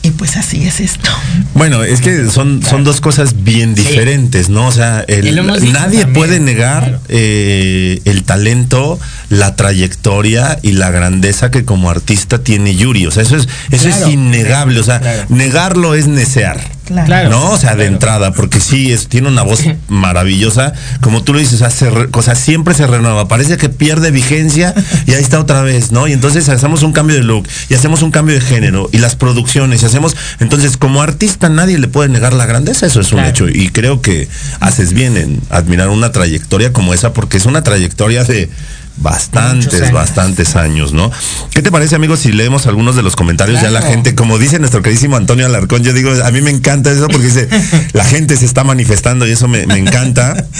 [0.02, 1.10] y pues así es esto.
[1.54, 4.52] Bueno, es que son, son dos cosas bien diferentes, sí.
[4.52, 4.66] ¿no?
[4.66, 7.00] O sea, el, nadie también, puede negar claro.
[7.08, 8.98] eh, el talento,
[9.30, 13.06] la trayectoria y la grandeza que como artista tiene Yuri.
[13.06, 14.80] O sea, eso es, eso claro, es innegable.
[14.80, 15.24] O sea, claro.
[15.30, 16.60] negarlo es necear.
[16.90, 17.30] Claro.
[17.30, 17.50] ¿No?
[17.52, 20.72] O sea, de entrada, porque sí, es, tiene una voz maravillosa.
[21.00, 23.28] Como tú lo dices, o sea, se re- o sea, siempre se renueva.
[23.28, 24.74] Parece que pierde vigencia
[25.06, 26.08] y ahí está otra vez, ¿no?
[26.08, 29.14] Y entonces hacemos un cambio de look y hacemos un cambio de género y las
[29.14, 30.16] producciones y hacemos.
[30.40, 33.30] Entonces, como artista, nadie le puede negar la grandeza, eso es un Claro.
[33.30, 33.48] hecho.
[33.48, 38.24] Y creo que haces bien en admirar una trayectoria como esa, porque es una trayectoria
[38.24, 38.50] de
[38.96, 39.92] bastantes, años.
[39.92, 41.10] bastantes años, ¿no?
[41.52, 43.60] ¿Qué te parece, amigos, si leemos algunos de los comentarios?
[43.60, 46.90] Ya la gente, como dice nuestro queridísimo Antonio Alarcón, yo digo, a mí me encanta
[46.90, 47.48] eso porque dice,
[47.92, 50.46] la gente se está manifestando y eso me, me encanta.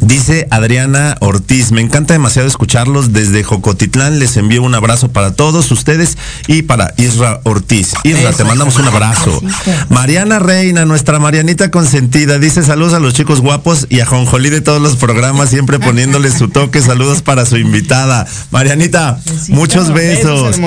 [0.00, 4.18] Dice Adriana Ortiz, me encanta demasiado escucharlos desde Jocotitlán.
[4.18, 7.92] Les envío un abrazo para todos ustedes y para Isra Ortiz.
[8.04, 9.42] Isra, te mandamos un abrazo.
[9.90, 14.62] Mariana Reina, nuestra Marianita consentida, dice saludos a los chicos guapos y a Jonjolí de
[14.62, 16.80] todos los programas, siempre poniéndole su toque.
[16.80, 18.26] Saludos para su invitada.
[18.50, 20.58] Marianita, muchos besos.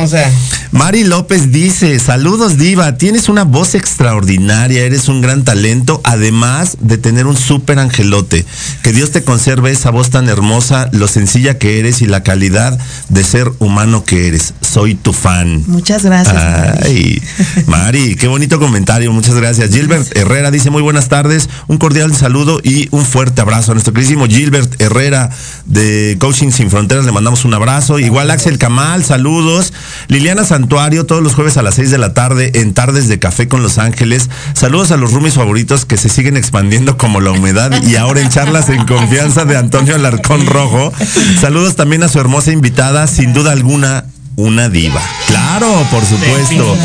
[0.71, 6.97] Mari López dice, saludos diva, tienes una voz extraordinaria, eres un gran talento, además de
[6.97, 8.45] tener un súper angelote.
[8.81, 12.77] Que Dios te conserve esa voz tan hermosa, lo sencilla que eres y la calidad
[13.09, 14.53] de ser humano que eres.
[14.61, 15.63] Soy tu fan.
[15.67, 16.35] Muchas gracias.
[16.83, 17.21] Ay,
[17.67, 19.71] Mari, qué bonito comentario, muchas gracias.
[19.71, 23.93] Gilbert Herrera dice muy buenas tardes, un cordial saludo y un fuerte abrazo a nuestro
[23.93, 25.29] queridísimo Gilbert Herrera
[25.65, 27.99] de Coaching Sin Fronteras, le mandamos un abrazo.
[27.99, 29.73] Igual Axel Kamal, saludos.
[30.07, 33.47] Liliana Santuario, todos los jueves a las 6 de la tarde en Tardes de Café
[33.47, 34.29] con Los Ángeles.
[34.53, 38.29] Saludos a los roomies favoritos que se siguen expandiendo como la humedad y ahora en
[38.29, 40.91] charlas en confianza de Antonio Alarcón Rojo.
[41.39, 44.05] Saludos también a su hermosa invitada, sin duda alguna,
[44.37, 45.03] una diva.
[45.27, 46.75] Claro, por supuesto.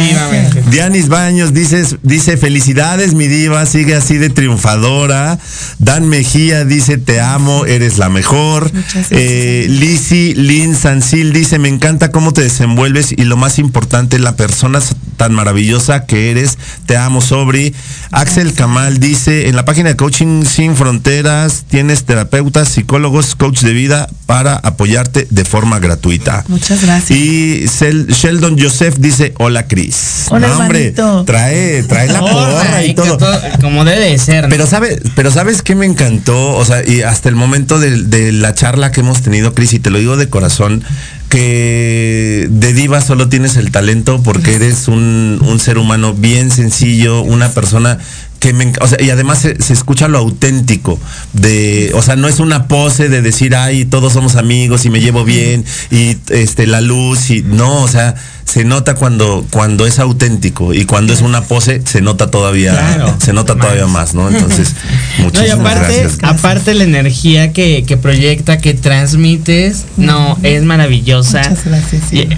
[0.71, 5.39] Dianis Baños dice, dice, felicidades mi diva, sigue así de triunfadora.
[5.79, 8.71] Dan Mejía dice, te amo, eres la mejor.
[9.09, 14.37] Eh, Lizzy Lynn Sancil dice, me encanta cómo te desenvuelves y lo más importante, la
[14.37, 14.83] persona
[15.19, 16.57] tan maravillosa que eres.
[16.87, 17.75] Te amo, Sobri.
[18.11, 23.75] Axel Kamal dice, en la página de Coaching Sin Fronteras tienes terapeutas, psicólogos, coach de
[23.75, 26.45] vida para apoyarte de forma gratuita.
[26.49, 27.11] Muchas gracias.
[27.19, 30.27] Y Sel- Sheldon Joseph dice, hola Cris.
[30.31, 30.95] Hola, No, hombre,
[31.27, 33.19] trae, trae la Porra, y que todo.
[33.61, 34.45] Como debe de ser.
[34.45, 34.49] ¿no?
[34.51, 38.33] Pero sabes, pero sabes qué me encantó, o sea, y hasta el momento de, de
[38.33, 40.85] la charla que hemos tenido, Cris, y te lo digo de corazón,
[41.29, 47.23] que de diva solo tienes el talento porque eres un, un ser humano bien sencillo,
[47.23, 47.99] una persona
[48.39, 50.99] que me, o sea, y además se, se escucha lo auténtico
[51.33, 55.01] de, o sea, no es una pose de decir, ay, todos somos amigos y me
[55.01, 59.99] llevo bien y este la luz y no, o sea, se nota cuando cuando es
[59.99, 63.17] auténtico y cuando es una pose se nota todavía Claro.
[63.23, 64.29] se nota todavía más, ¿no?
[64.29, 64.73] Entonces,
[65.19, 66.19] No, y muchísimas aparte, gracias.
[66.23, 71.41] aparte la energía que, que proyecta, que transmites, no, es maravillosa.
[71.41, 72.19] Muchas gracias, sí.
[72.21, 72.29] Y,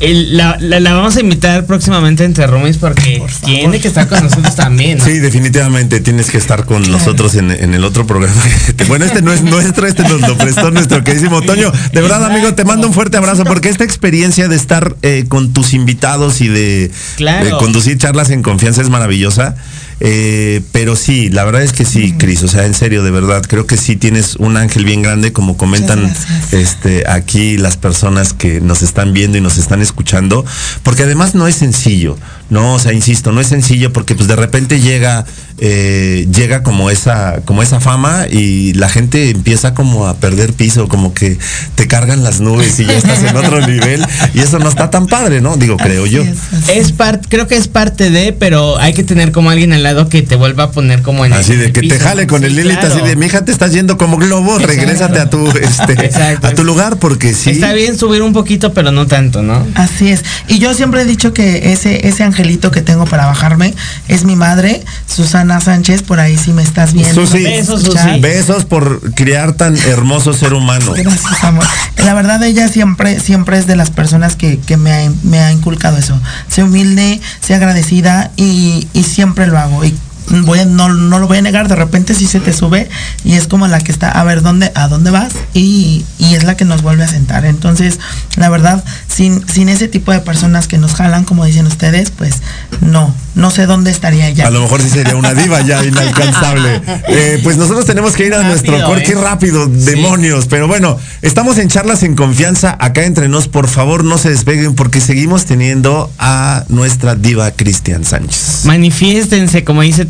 [0.00, 4.22] el- la, la- la vamos a invitar próximamente entre Roomies porque tiene que estar con
[4.22, 4.98] nosotros también.
[4.98, 5.04] ¿no?
[5.04, 8.40] Sí, definitivamente tienes que estar con nosotros en, en el otro programa.
[8.86, 11.72] Bueno, este no es nuestro, este nos lo prestó nuestro queridísimo Toño.
[11.92, 15.52] De verdad, amigo, te mando un fuerte abrazo porque esta experiencia de estar eh, con
[15.52, 17.44] tus invitados y de, Claro.
[17.44, 19.56] de conducir charlas en confianza es maravillosa.
[20.00, 23.42] Eh, pero sí, la verdad es que sí, Cris, o sea, en serio, de verdad,
[23.46, 26.12] creo que sí tienes un ángel bien grande, como comentan
[26.52, 30.44] este, aquí las personas que nos están viendo y nos están escuchando,
[30.82, 32.16] porque además no es sencillo,
[32.50, 35.26] no, o sea, insisto, no es sencillo porque pues de repente llega,
[35.58, 40.88] eh, llega como esa, como esa fama y la gente empieza como a perder piso,
[40.88, 41.38] como que
[41.74, 45.06] te cargan las nubes y ya estás en otro nivel y eso no está tan
[45.06, 45.56] padre, ¿no?
[45.56, 46.22] Digo, creo Así yo.
[46.22, 49.72] es, así Es parte, creo que es parte de, pero hay que tener como alguien
[49.72, 51.98] al lado que te vuelva a poner como en Así en de el que te
[51.98, 52.94] jale con el Lilith, claro.
[52.94, 54.72] así de, mija, te estás yendo como globo, Exacto.
[54.74, 56.46] regrésate a tu, este, Exacto.
[56.46, 57.50] a tu lugar, porque sí.
[57.50, 59.66] Está bien subir un poquito, pero no tanto, ¿no?
[59.74, 60.24] Así es.
[60.46, 63.74] Y yo siempre he dicho que ese, ese angelito que tengo para bajarme
[64.06, 67.14] es mi madre, Susana Sánchez, por ahí si me estás viendo.
[67.14, 67.82] Susi, Besos.
[67.82, 68.20] Susi.
[68.20, 70.92] besos por criar tan hermoso ser humano.
[70.94, 71.66] Gracias, amor.
[71.96, 75.50] La verdad, ella siempre, siempre es de las personas que, que me, ha, me ha
[75.50, 76.18] inculcado eso.
[76.48, 79.84] Sé humilde, sé agradecida y, y siempre lo hago.
[79.84, 79.96] Y
[80.30, 82.88] voy a- no, no lo voy a negar, de repente sí se te sube
[83.24, 85.32] y es como la que está, a ver, ¿dónde, a dónde vas?
[85.54, 87.44] Y, y es la que nos vuelve a sentar.
[87.44, 87.98] Entonces,
[88.36, 92.34] la verdad, sin, sin ese tipo de personas que nos jalan, como dicen ustedes, pues
[92.80, 94.46] no, no sé dónde estaría ella.
[94.46, 96.82] A lo mejor sí sería una diva ya inalcanzable.
[97.10, 99.14] Eh, pues nosotros tenemos que ir a Rápido, nuestro corte ¿eh?
[99.14, 100.46] rápido, demonios.
[100.46, 103.48] Pero bueno, estamos en charlas en confianza acá entre nos.
[103.48, 108.64] Por favor, no se despeguen porque seguimos teniendo a nuestra diva Cristian Sánchez.
[108.64, 110.04] Manifiéstense, como dice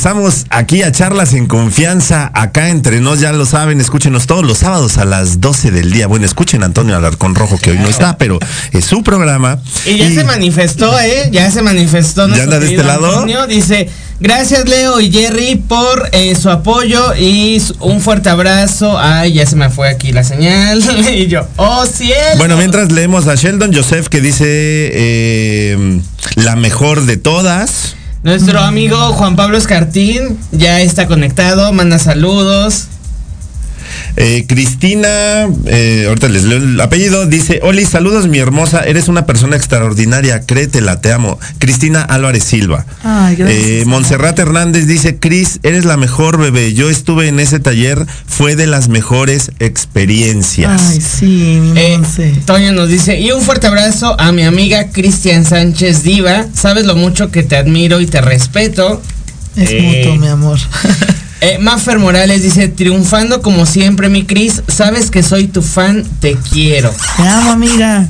[0.00, 4.56] Regresamos aquí a Charlas en Confianza, acá entre nos, ya lo saben, escúchenos todos los
[4.56, 6.06] sábados a las 12 del día.
[6.06, 8.38] Bueno, escuchen a Antonio Alarcón Rojo, que hoy no está, pero
[8.72, 9.58] es su programa.
[9.84, 11.28] Y ya se manifestó, ¿eh?
[11.30, 12.26] Ya se manifestó.
[12.28, 13.08] ¿Ya anda de este lado?
[13.08, 18.98] Antonio, dice, gracias Leo y Jerry por eh, su apoyo y un fuerte abrazo.
[18.98, 20.82] Ay, ya se me fue aquí la señal.
[21.14, 22.38] y yo, oh cielo.
[22.38, 26.00] Bueno, mientras leemos a Sheldon Joseph que dice eh,
[26.36, 27.96] la mejor de todas.
[28.22, 32.88] Nuestro amigo Juan Pablo Escartín ya está conectado, manda saludos.
[34.22, 39.24] Eh, Cristina, eh, ahorita les leo el apellido, dice, Oli, saludos mi hermosa, eres una
[39.24, 41.38] persona extraordinaria, créetela, te amo.
[41.56, 42.84] Cristina Álvarez Silva.
[43.02, 43.64] Ay, gracias.
[43.64, 48.56] Eh, Montserrat Hernández dice, Cris, eres la mejor bebé, yo estuve en ese taller, fue
[48.56, 50.82] de las mejores experiencias.
[50.90, 51.98] Ay, sí, Eh.
[52.44, 56.44] Toño nos dice, y un fuerte abrazo a mi amiga Cristian Sánchez Diva.
[56.52, 59.00] Sabes lo mucho que te admiro y te respeto.
[59.56, 60.58] Es eh, mutuo, mi amor.
[61.40, 64.62] Eh, Maffer Morales dice, triunfando como siempre, mi Cris.
[64.68, 66.92] Sabes que soy tu fan, te quiero.
[67.16, 68.08] Te amo, amiga.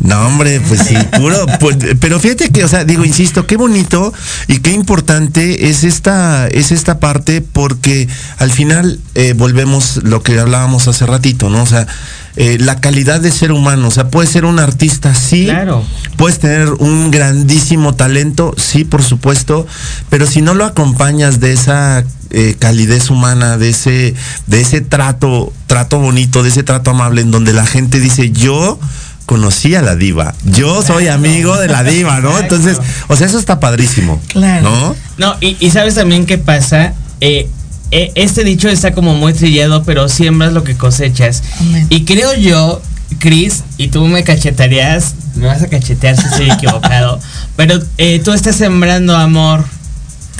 [0.00, 1.46] No, hombre, pues sí, puro.
[1.60, 4.14] pues, pero fíjate que, o sea, digo, insisto, qué bonito
[4.48, 10.38] y qué importante es esta, es esta parte porque al final eh, volvemos lo que
[10.38, 11.62] hablábamos hace ratito, ¿no?
[11.62, 11.86] O sea,
[12.36, 15.46] eh, la calidad de ser humano, o sea, puedes ser un artista, sí.
[15.46, 15.84] Claro.
[16.16, 19.66] Puedes tener un grandísimo talento, sí, por supuesto,
[20.08, 24.14] pero si no lo acompañas de esa eh, calidez humana, de ese,
[24.46, 28.78] de ese trato, trato bonito, de ese trato amable, en donde la gente dice, yo
[29.26, 32.38] conocí a la diva, yo soy amigo de la diva, ¿no?
[32.38, 32.78] Entonces,
[33.08, 34.20] o sea, eso está padrísimo.
[34.28, 34.70] Claro.
[34.70, 34.96] ¿No?
[35.18, 36.94] No, y, y sabes también qué pasa.
[37.20, 37.48] Eh,
[37.90, 41.42] eh, este dicho está como muy trillado, pero siembras lo que cosechas.
[41.88, 42.80] Y creo yo,
[43.18, 47.20] Chris, y tú me cachetarías, me vas a cachetear si estoy equivocado,
[47.56, 49.64] pero eh, tú estás sembrando amor.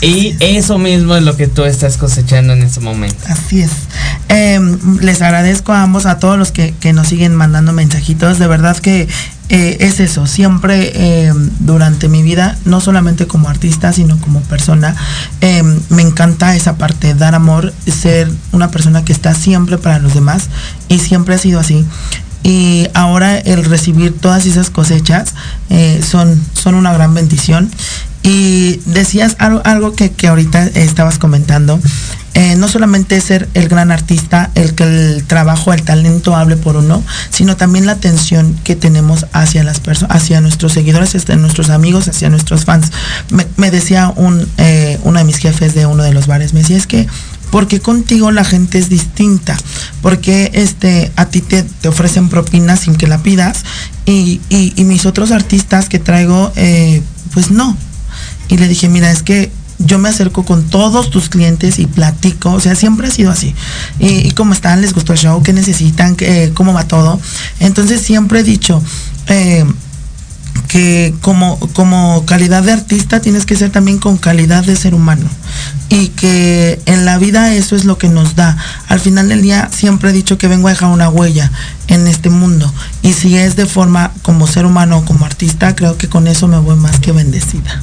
[0.03, 3.19] Y eso mismo es lo que tú estás cosechando en este momento.
[3.27, 3.71] Así es.
[4.31, 4.59] Eh,
[5.03, 8.39] les agradezco a ambos, a todos los que, que nos siguen mandando mensajitos.
[8.39, 9.09] De verdad que
[9.53, 10.29] eh, es eso.
[10.29, 14.95] Siempre eh, durante mi vida, no solamente como artista, sino como persona,
[15.41, 20.15] eh, me encanta esa parte, dar amor, ser una persona que está siempre para los
[20.15, 20.49] demás
[20.89, 21.85] y siempre ha sido así.
[22.45, 25.35] Y ahora el recibir todas esas cosechas
[26.09, 27.71] son, son una gran bendición.
[28.23, 31.81] Y decías algo, algo que, que ahorita estabas comentando.
[32.35, 36.77] Eh, no solamente ser el gran artista, el que el trabajo, el talento hable por
[36.77, 41.71] uno, sino también la atención que tenemos hacia las personas, hacia nuestros seguidores, hacia nuestros
[41.71, 42.93] amigos, hacia nuestros fans.
[43.57, 46.77] Me, decía un, eh, uno de mis jefes de uno de los bares, me decía,
[46.77, 47.07] es que
[47.51, 49.57] porque contigo la gente es distinta,
[50.01, 53.65] porque este, a ti te, te ofrecen propinas sin que la pidas
[54.07, 57.03] y, y- y mis otros artistas que traigo, eh,
[57.35, 57.77] pues no.
[58.49, 59.51] Y le dije, mira, es que
[59.81, 63.55] yo me acerco con todos tus clientes y platico, o sea, siempre ha sido así.
[63.99, 67.19] Y, y cómo están, les gustó el show, qué necesitan, ¿Qué- eh, cómo va todo.
[67.61, 68.83] Entonces siempre he dicho,
[69.29, 69.65] eh,
[70.69, 75.27] que como, como calidad de artista tienes que ser también con calidad de ser humano.
[75.89, 78.57] Y que en la vida eso es lo que nos da.
[78.89, 81.51] Al final del día siempre he dicho que vengo a dejar una huella
[81.89, 82.73] en este mundo.
[83.03, 86.47] Y si es de forma como ser humano o como artista, creo que con eso
[86.47, 87.83] me voy más que bendecida.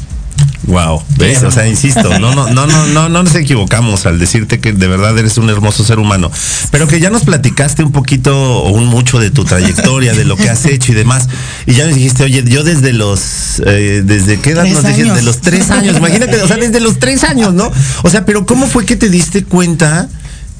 [0.67, 1.43] Wow, ¿ves?
[1.43, 4.87] O sea, insisto, no, no, no, no, no, no nos equivocamos al decirte que de
[4.87, 6.29] verdad eres un hermoso ser humano.
[6.71, 10.35] Pero que ya nos platicaste un poquito o un mucho de tu trayectoria, de lo
[10.35, 11.29] que has hecho y demás.
[11.67, 15.13] Y ya nos dijiste, oye, yo desde los, eh, ¿desde qué edad Tres nos dijiste?
[15.13, 15.95] De los tres años.
[15.95, 17.71] Imagínate, o sea, desde los tres años, ¿no?
[18.03, 20.09] O sea, pero ¿cómo fue que te diste cuenta?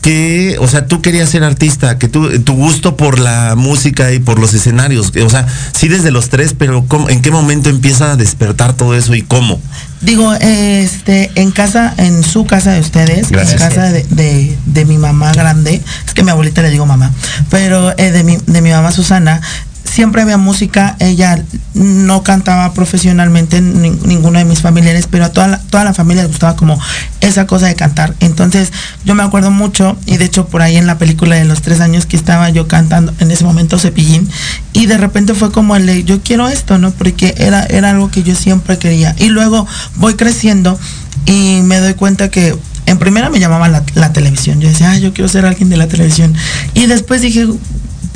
[0.07, 4.19] Que, o sea, tú querías ser artista, que tú, tu gusto por la música y
[4.19, 8.13] por los escenarios, o sea, sí desde los tres, pero ¿cómo- ¿en qué momento empieza
[8.13, 9.59] a despertar todo eso y cómo?
[9.99, 13.61] Digo, este, en casa, en su casa de ustedes, Gracias.
[13.61, 16.85] en casa de, de- de mi mamá grande, es que a mi abuelita le digo
[16.85, 17.11] mamá,
[17.49, 19.41] pero eh, de, mi, de mi mamá Susana,
[19.87, 25.47] siempre había música, ella no cantaba profesionalmente ni- ninguno de mis familiares, pero a toda
[25.47, 26.79] la, toda la familia les gustaba como
[27.21, 28.13] esa cosa de cantar.
[28.19, 28.71] Entonces
[29.05, 31.79] yo me acuerdo mucho, y de hecho por ahí en la película de los tres
[31.79, 34.29] años que estaba yo cantando, en ese momento cepillín,
[34.73, 36.91] y de repente fue como el de, yo quiero esto, ¿no?
[36.91, 39.15] Porque era, era algo que yo siempre quería.
[39.17, 39.65] Y luego
[39.95, 40.77] voy creciendo
[41.25, 44.61] y me doy cuenta que en primera me llamaba la, la televisión.
[44.61, 46.33] Yo decía, ah, yo quiero ser alguien de la televisión.
[46.73, 47.45] Y después dije,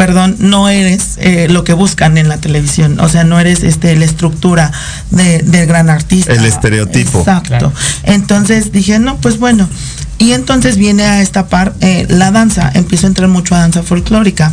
[0.05, 2.99] perdón, no eres eh, lo que buscan en la televisión.
[2.99, 4.71] O sea, no eres este la estructura
[5.11, 6.33] de- del gran artista.
[6.33, 7.19] El estereotipo.
[7.19, 7.47] Exacto.
[7.49, 7.73] Claro.
[8.01, 9.69] Entonces dije, no, pues bueno.
[10.17, 12.71] Y entonces viene a esta par eh, la danza.
[12.73, 14.51] Empiezo a entrar mucho a danza folclórica.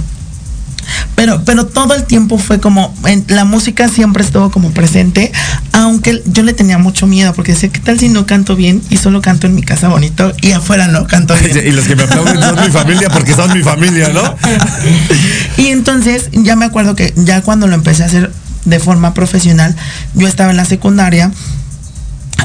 [1.19, 5.33] Pero, pero todo el tiempo fue como, en, la música siempre estuvo como presente,
[5.73, 8.99] aunque yo le tenía mucho miedo, porque decía, ¿qué tal si no canto bien y
[8.99, 11.59] solo canto en mi casa bonito y afuera no canto bien?
[11.67, 14.23] Y los que me aplauden son mi familia porque son mi familia, ¿no?
[15.57, 18.31] Y entonces ya me acuerdo que ya cuando lo empecé a hacer
[18.65, 19.75] de forma profesional,
[20.15, 21.33] yo estaba en la secundaria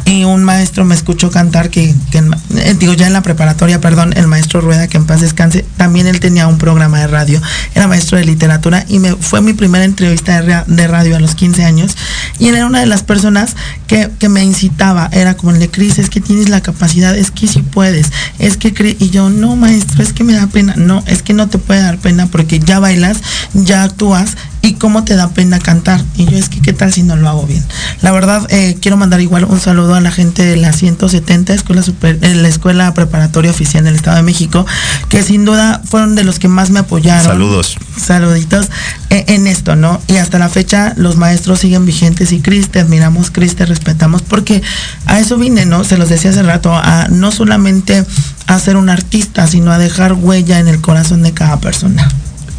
[0.05, 4.27] y un maestro me escuchó cantar que, eh, digo ya en la preparatoria, perdón, el
[4.27, 7.41] maestro Rueda, que en paz descanse, también él tenía un programa de radio,
[7.73, 11.63] era maestro de literatura y me fue mi primera entrevista de, radio a los 15
[11.63, 11.95] años.
[12.37, 13.55] Y él era una de las personas
[13.87, 17.47] que, me incitaba, era como el de Cris, es que tienes la capacidad, es que
[17.47, 21.03] si puedes, es que Cris", y yo, no maestro, es que me da pena, no,
[21.07, 23.17] es que no te puede dar pena porque ya bailas,
[23.53, 26.01] ya actúas y cómo te da pena cantar.
[26.15, 27.63] Y yo es que qué tal si no lo hago bien.
[28.01, 31.83] La verdad, eh, quiero mandar igual un saludo a la gente de la 170 Escuela
[31.83, 34.65] Super, eh, la Escuela Preparatoria Oficial del Estado de México,
[35.09, 37.25] que sin duda fueron de los que más me apoyaron.
[37.25, 37.77] Saludos.
[37.97, 38.69] Saluditos
[39.09, 40.01] eh, en esto, ¿no?
[40.07, 44.21] Y hasta la fecha los maestros siguen vigentes y Cris, te admiramos, Cris, te respetamos,
[44.21, 44.63] porque
[45.07, 45.83] a eso vine, ¿no?
[45.83, 48.05] Se los decía hace rato, a no solamente
[48.47, 52.07] a ser un artista, sino a dejar huella en el corazón de cada persona.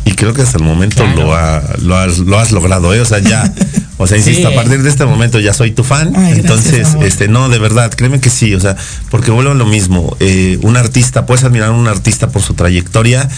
[0.05, 1.23] Y creo que hasta el momento Claro.
[1.23, 3.01] lo, ha- lo, has, lo has logrado, ¿eh?
[3.01, 3.53] O sea, ya,
[3.97, 4.53] o sea, insisto, Sí.
[4.53, 6.12] a partir de este momento ya soy tu fan.
[6.16, 8.76] Ay, entonces, este, no, de verdad, créeme que sí, o sea,
[9.11, 10.16] porque vuelvo a lo mismo.
[10.20, 13.28] eh, un artista, puedes admirar a un artista por su trayectoria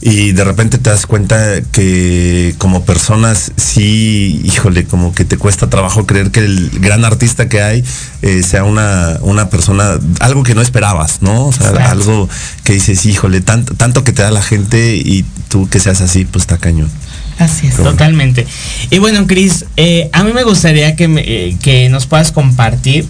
[0.00, 5.68] y de repente te das cuenta que como personas, sí, híjole, como que te cuesta
[5.68, 7.84] trabajo creer que el gran artista que hay
[8.22, 11.46] eh, sea una, una persona, algo que no esperabas, ¿no?
[11.46, 12.28] O sea, algo
[12.64, 16.24] que dices, híjole, tanto, tanto que te da la gente y tú que seas así,
[16.24, 16.90] pues está cañón.
[17.38, 17.76] Así es.
[17.76, 18.46] Totalmente.
[18.90, 23.06] Y bueno, Cris, eh, a mí me gustaría que, me- eh, que nos puedas compartir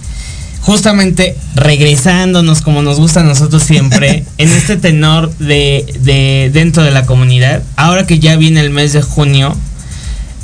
[0.62, 6.90] justamente regresándonos como nos gusta a nosotros siempre, en este tenor de, de dentro de
[6.90, 9.56] la comunidad, ahora que ya viene el mes de junio,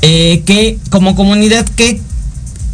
[0.02, 2.00] eh, que como comunidad, ¿qué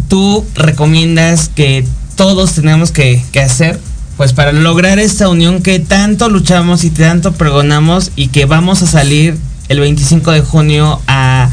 [0.08, 1.86] tú recomiendas que
[2.16, 3.80] todos tenemos que, que hacer?
[4.18, 8.86] Pues para lograr esta unión que tanto luchamos y tanto pregonamos y que vamos a
[8.86, 9.38] salir
[9.68, 11.50] el 25 de junio a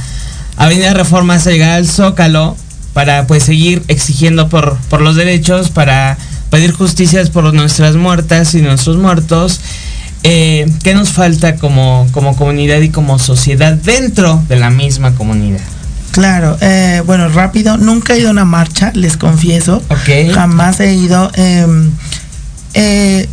[0.57, 2.55] Avenida Reforma hasta llegar al Zócalo
[2.93, 6.18] para pues seguir exigiendo por, por los derechos, para
[6.49, 9.59] pedir justicias por nuestras muertas y nuestros muertos.
[10.24, 15.59] Eh, ¿Qué nos falta como, como comunidad y como sociedad dentro de la misma comunidad?
[16.11, 19.84] Claro, eh, bueno, rápido, nunca he ido a una marcha, les confieso.
[19.89, 20.34] Ok.
[20.34, 21.30] Jamás he ido.
[21.36, 21.91] em,
[22.74, 23.28] eh,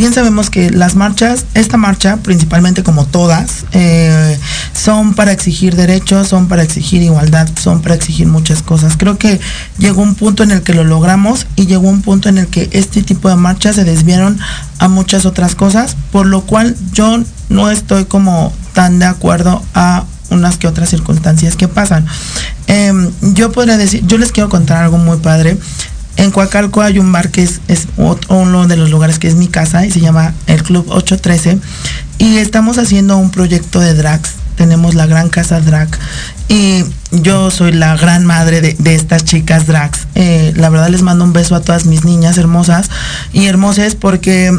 [0.00, 4.38] bien sabemos que las marchas, esta marcha, principalmente como todas, eh,
[4.72, 8.96] son para exigir derechos, son para exigir igualdad, son para exigir muchas cosas.
[8.96, 9.38] Creo que
[9.76, 12.70] llegó un punto en el que lo logramos y llegó un punto en el que
[12.72, 14.38] este tipo de marchas se desviaron
[14.78, 20.04] a muchas otras cosas, por lo cual yo no estoy como tan de acuerdo a
[20.30, 22.06] unas que otras circunstancias que pasan.
[22.68, 25.58] Em, yo podría decir, yo les quiero contar algo muy padre.
[26.16, 27.86] En Coacalco hay un bar que es, es
[28.28, 31.58] uno de los lugares que es mi casa y se llama el Club 813
[32.18, 34.32] y estamos haciendo un proyecto de drags.
[34.56, 35.88] Tenemos la gran casa drag
[36.48, 40.06] y yo soy la gran madre de, estas chicas drags.
[40.14, 42.90] Eh, la verdad les mando un beso a todas mis niñas hermosas
[43.32, 44.52] y hermosas porque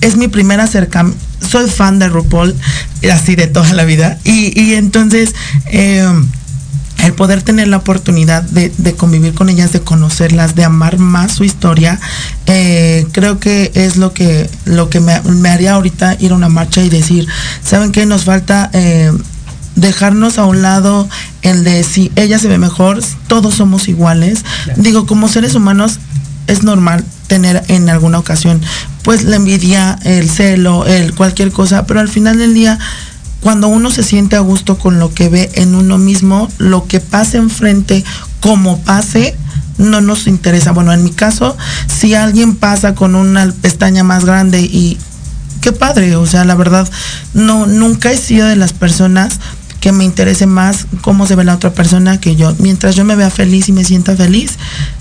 [0.00, 1.18] es mi primer acercamiento.
[1.40, 2.54] Soy fan de RuPaul,
[3.12, 4.18] así de toda la vida.
[4.22, 5.34] Y, y entonces,
[5.66, 6.06] eh,
[7.02, 11.32] el poder tener la oportunidad de, de convivir con ellas, de conocerlas, de amar más
[11.32, 11.98] su historia,
[12.46, 16.48] eh, creo que es lo que, lo que me, me haría ahorita ir a una
[16.48, 17.26] marcha y decir,
[17.64, 18.06] ¿saben qué?
[18.06, 19.10] Nos falta eh,
[19.74, 21.08] dejarnos a un lado
[21.42, 24.44] el de si ella se ve mejor, todos somos iguales.
[24.76, 25.98] Digo, como seres humanos
[26.46, 28.60] es normal tener en alguna ocasión
[29.02, 32.78] pues la envidia, el celo, el cualquier cosa, pero al final del día
[33.42, 37.00] cuando uno se siente a gusto con lo que ve en uno mismo, lo que
[37.00, 38.04] pase enfrente,
[38.40, 39.36] como pase,
[39.78, 40.72] no nos interesa.
[40.72, 41.56] Bueno, en mi caso,
[41.88, 44.96] si alguien pasa con una pestaña más grande y
[45.60, 46.88] qué padre, o sea, la verdad,
[47.34, 49.40] no, nunca he sido de las personas
[49.82, 52.54] que me interese más cómo se ve la otra persona que yo.
[52.60, 54.52] Mientras yo me vea feliz y me sienta feliz,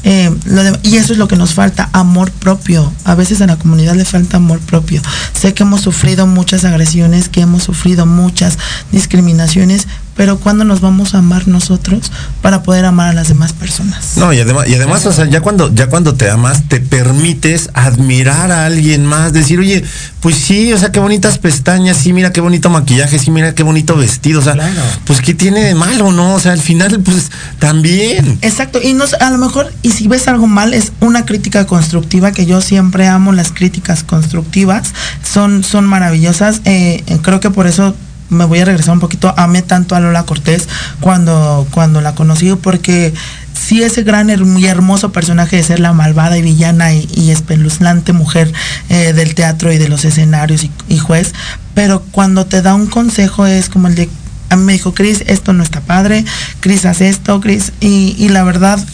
[0.04, 0.36] eh,
[0.82, 2.92] y eso es lo que nos falta, amor propio.
[3.04, 5.00] A veces a la comunidad le falta amor propio.
[5.40, 8.58] Sé que hemos sufrido muchas agresiones, que hemos sufrido muchas
[8.92, 9.88] discriminaciones,
[10.22, 12.12] pero ¿cuándo nos vamos a amar nosotros
[12.44, 14.18] para poder amar a las demás personas?
[14.18, 17.72] No, y además, y además, o sea, ya cuando, ya cuando te amas, te permites
[17.74, 19.84] admirar a alguien más, decir, oye,
[20.20, 23.64] pues sí, o sea, qué bonitas pestañas, sí, mira qué bonito maquillaje, sí, mira qué
[23.64, 24.80] bonito vestido, o sea, Claro.
[25.06, 26.36] pues qué tiene de malo, ¿no?
[26.36, 28.38] O sea, al final, pues también.
[28.44, 32.32] Exacto, y no, a lo mejor, y si ves algo mal, es una crítica constructiva,
[32.32, 34.94] que yo siempre amo las críticas constructivas,
[35.24, 37.96] son, son maravillosas, eh, eh, creo que por eso
[38.32, 40.68] me voy a regresar un poquito, amé tanto a Lola Cortés
[41.02, 43.14] cuando, cuando la conocí, porque
[43.54, 48.14] sí ese gran y hermoso personaje de ser la malvada y villana y, y espeluznante
[48.14, 48.52] mujer
[48.90, 51.34] eh, del teatro y de los escenarios y, juez,
[51.76, 54.10] pero cuando te da un consejo es como el de
[54.50, 56.26] a mí me dijo, Cris, esto no está padre,
[56.60, 58.86] Cris, haz esto, Cris, y la verdad,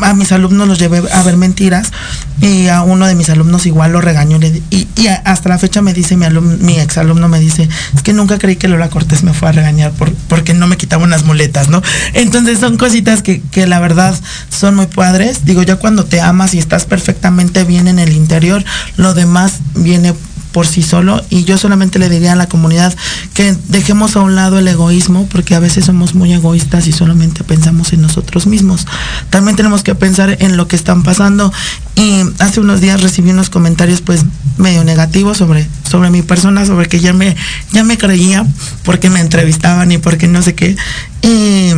[0.00, 1.92] a mis alumnos los llevé a ver mentiras
[2.40, 4.38] y a uno de mis alumnos igual lo regañó
[4.70, 4.86] y,
[5.24, 8.56] hasta la fecha me dice mi alumno, mi exalumno me dice, es que nunca creí
[8.56, 11.82] que Lola Cortés me fue a regañar por, porque no me quitaba unas muletas, ¿no?
[12.14, 14.14] Entonces son cositas que, que la verdad
[14.50, 15.44] son muy padres.
[15.44, 18.64] Digo, ya cuando te amas y estás perfectamente bien en el interior,
[18.96, 20.14] lo demás viene
[20.52, 22.94] por sí solo y yo solamente le diría a la comunidad
[23.34, 27.44] que dejemos a un lado el egoísmo porque a veces somos muy egoístas y solamente
[27.44, 28.86] pensamos en nosotros mismos.
[29.30, 31.52] También tenemos que pensar en lo que están pasando
[31.94, 34.24] y hace unos días recibí unos comentarios pues
[34.56, 37.36] medio negativos sobre sobre mi persona, sobre que ya me
[37.72, 38.46] ya me creía
[38.84, 40.76] porque me entrevistaban y porque no sé qué.
[41.22, 41.72] Y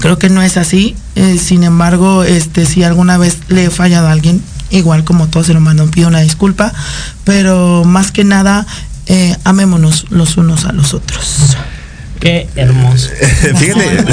[0.00, 0.96] creo que no es así.
[1.16, 4.42] Eh, sin embargo, este si alguna vez le he fallado a alguien,
[4.78, 6.72] igual como todo ser humano, pido una disculpa,
[7.24, 8.66] pero más que nada,
[9.06, 11.56] eh, amémonos los unos a los otros.
[12.20, 13.10] Qué hermoso.
[13.56, 14.04] Fíjate.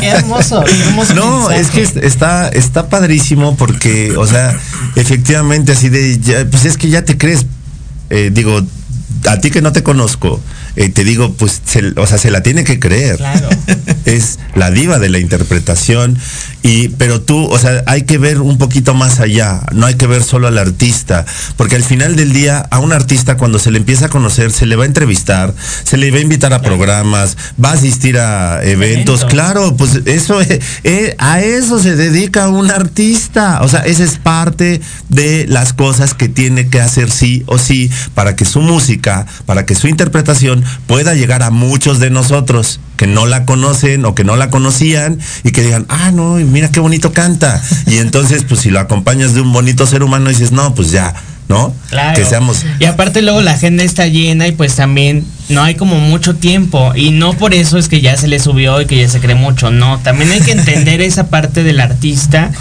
[0.00, 1.14] Qué hermoso, qué hermoso.
[1.14, 1.60] No, mensaje.
[1.60, 4.58] es que es- está, está padrísimo porque, o sea,
[4.96, 7.46] efectivamente así de, ya, pues es que ya te crees,
[8.10, 8.60] eh, digo,
[9.28, 10.40] a ti que no te conozco,
[10.76, 13.16] eh, te digo, pues, se- o sea, se la tiene que creer.
[13.16, 13.48] Claro.
[14.04, 16.18] es la diva de la interpretación.
[16.62, 20.06] Y, pero tú, o sea, hay que ver un poquito más allá, no hay que
[20.06, 21.24] ver solo al artista,
[21.56, 24.66] porque al final del día a un artista cuando se le empieza a conocer, se
[24.66, 25.54] le va a entrevistar,
[25.84, 30.38] se le va a invitar a programas, va a asistir a eventos, claro, pues eso,
[30.84, 36.12] eh, a eso se dedica un artista, o sea, esa es parte de las cosas
[36.12, 40.59] que tiene que hacer sí o sí para que su música, para que su interpretación
[40.86, 45.18] pueda llegar a muchos de nosotros que no la conocen o que no la conocían
[45.42, 47.62] y que digan, ah, no, mira qué bonito canta.
[47.86, 51.14] Y entonces, pues si lo acompañas de un bonito ser humano, dices, no, pues ya,
[51.50, 51.74] ¿no?
[51.90, 52.16] Claro.
[52.16, 52.64] Que seamos.
[52.78, 56.92] Y aparte luego la agenda está llena y pues también no hay como mucho tiempo.
[56.94, 59.34] Y no por eso es que ya se le subió y que ya se cree
[59.34, 59.70] mucho.
[59.70, 62.52] No, también hay que entender esa parte del artista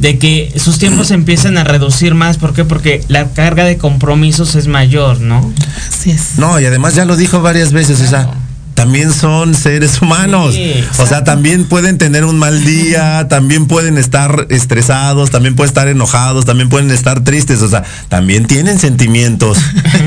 [0.00, 2.38] de que sus tiempos se empiezan a reducir más.
[2.38, 2.64] ¿Por qué?
[2.64, 5.52] Porque la carga de compromisos es mayor, ¿no?
[5.88, 6.38] Así es.
[6.38, 8.30] No, y además ya lo dijo varias veces, esa
[8.78, 10.54] también son seres humanos.
[10.54, 15.70] Sí, o sea, también pueden tener un mal día, también pueden estar estresados, también pueden
[15.70, 17.60] estar enojados, también pueden estar tristes.
[17.62, 19.58] O sea, también tienen sentimientos,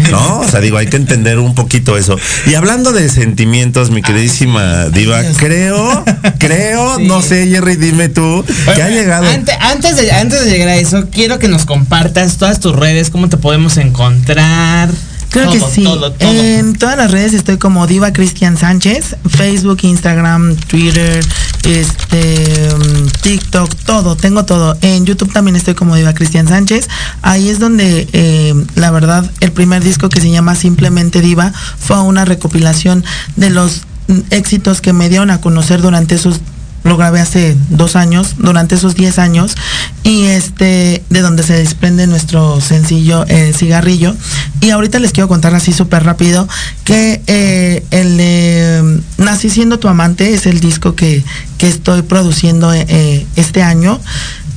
[0.09, 0.39] ¿no?
[0.39, 2.17] O sea, digo, hay que entender un poquito eso.
[2.47, 6.05] Y hablando de sentimientos, mi queridísima Diva, creo,
[6.39, 7.07] creo, Sí.
[7.07, 9.27] no sé, Jerry, dime tú, que ha llegado.
[9.27, 13.09] Ante- antes, de, antes de llegar a eso, quiero que nos compartas todas tus redes,
[13.09, 14.89] cómo te podemos encontrar.
[15.31, 15.83] Creo que sí.
[15.83, 16.29] todo, todo.
[16.29, 21.25] En todas las redes estoy como Diva Cristian Sánchez, Facebook, Instagram, Twitter,
[21.63, 24.77] este, mm, TikTok, todo, tengo todo.
[24.81, 26.89] En YouTube también estoy como Diva Cristian Sánchez.
[27.21, 32.01] Ahí es donde, eh, la verdad, el primer disco que se llama Simplemente Diva fue
[32.01, 33.05] una recopilación
[33.37, 36.41] de los mm, éxitos que me dieron a conocer durante esos
[36.83, 39.55] lo grabé hace dos años, durante esos 10 años,
[40.03, 44.15] y este, de donde se desprende nuestro sencillo eh, Cigarrillo.
[44.61, 46.47] Y ahorita les quiero contar así súper rápido
[46.83, 51.23] que eh, el eh, Nací siendo tu amante es el disco que,
[51.57, 53.99] que estoy produciendo eh, eh, este año.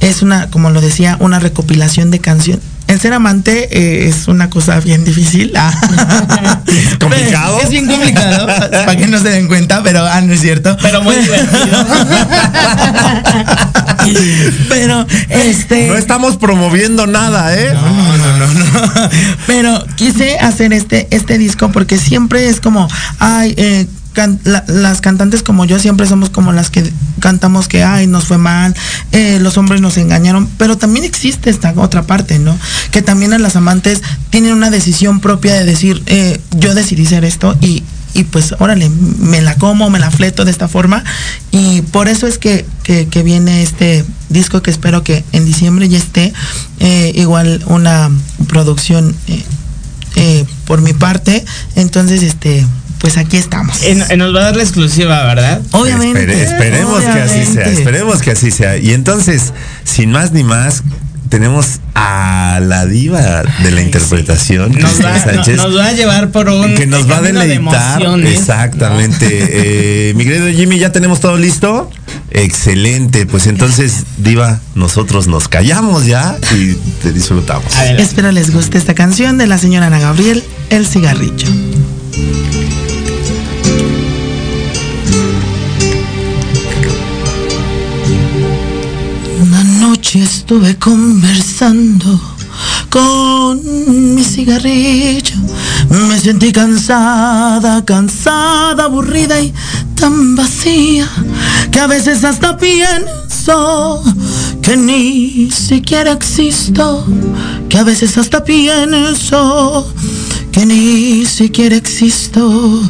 [0.01, 2.65] Es una, como lo decía, una recopilación de canciones.
[2.87, 5.53] El ser amante eh, es una cosa bien difícil.
[7.01, 7.61] ¿Complicado?
[7.61, 10.77] Es bien complicado, para que no se den cuenta, pero ah, no es cierto.
[10.83, 11.87] Pero muy divertido.
[14.69, 17.73] pero este No estamos promoviendo nada, ¿eh?
[17.73, 19.11] no, no, no, no.
[19.47, 23.87] Pero quise hacer este, este disco porque siempre es como, ay, eh,
[24.67, 26.91] las cantantes como yo siempre somos como las que
[27.21, 28.75] cantamos que, ay, nos fue mal,
[29.13, 32.57] eh, los hombres nos engañaron, pero también existe esta otra parte, ¿no?
[32.91, 37.25] Que también a las amantes tienen una decisión propia de decir, eh, yo decidí ser
[37.25, 41.03] esto y, y pues órale, me la como, me la fleto de esta forma.
[41.51, 45.99] Y por eso es que, que- viene este disco que espero que en diciembre ya
[45.99, 46.33] esté.
[46.81, 48.11] eh, igual una
[48.47, 49.15] producción
[50.17, 51.45] eh, por mi parte.
[51.75, 52.65] Entonces, este,
[53.05, 53.83] pues aquí estamos.
[53.83, 55.61] Eh, no- eh, nos va a dar la exclusiva, ¿verdad?
[55.73, 56.23] Obviamente.
[56.23, 58.79] Espere- esperemos que así sea, esperemos que así sea.
[58.79, 59.53] Y entonces,
[59.85, 60.83] sin más ni más,
[61.29, 65.93] tenemos a la diva de la interpretación, Nos Cristina va, no- Sánchez, nos va a
[65.93, 68.01] llevar por un que nos va a de deleitar.
[68.27, 69.27] Exactamente.
[69.31, 71.91] Eh, mi querido Jimmy, ¿ya tenemos todo listo?
[72.31, 73.27] Excelente.
[73.27, 77.77] Pues entonces, diva, nosotros nos callamos ya y te disfrutamos.
[77.77, 78.03] Adelante.
[78.03, 81.49] Espero les guste esta canción de la señora Ana Gabriel, El cigarrillo.
[89.95, 92.21] Noche estuve conversando
[92.91, 93.61] con
[94.15, 95.37] mi cigarrillo.
[95.89, 99.55] Me sentí cansada, cansada, aburrida y
[99.95, 101.09] tan vacía
[101.71, 104.03] que a veces hasta pienso
[104.63, 107.07] que ni siquiera existo,
[107.69, 109.95] que a veces hasta pienso
[110.51, 112.83] que ni siquiera existo.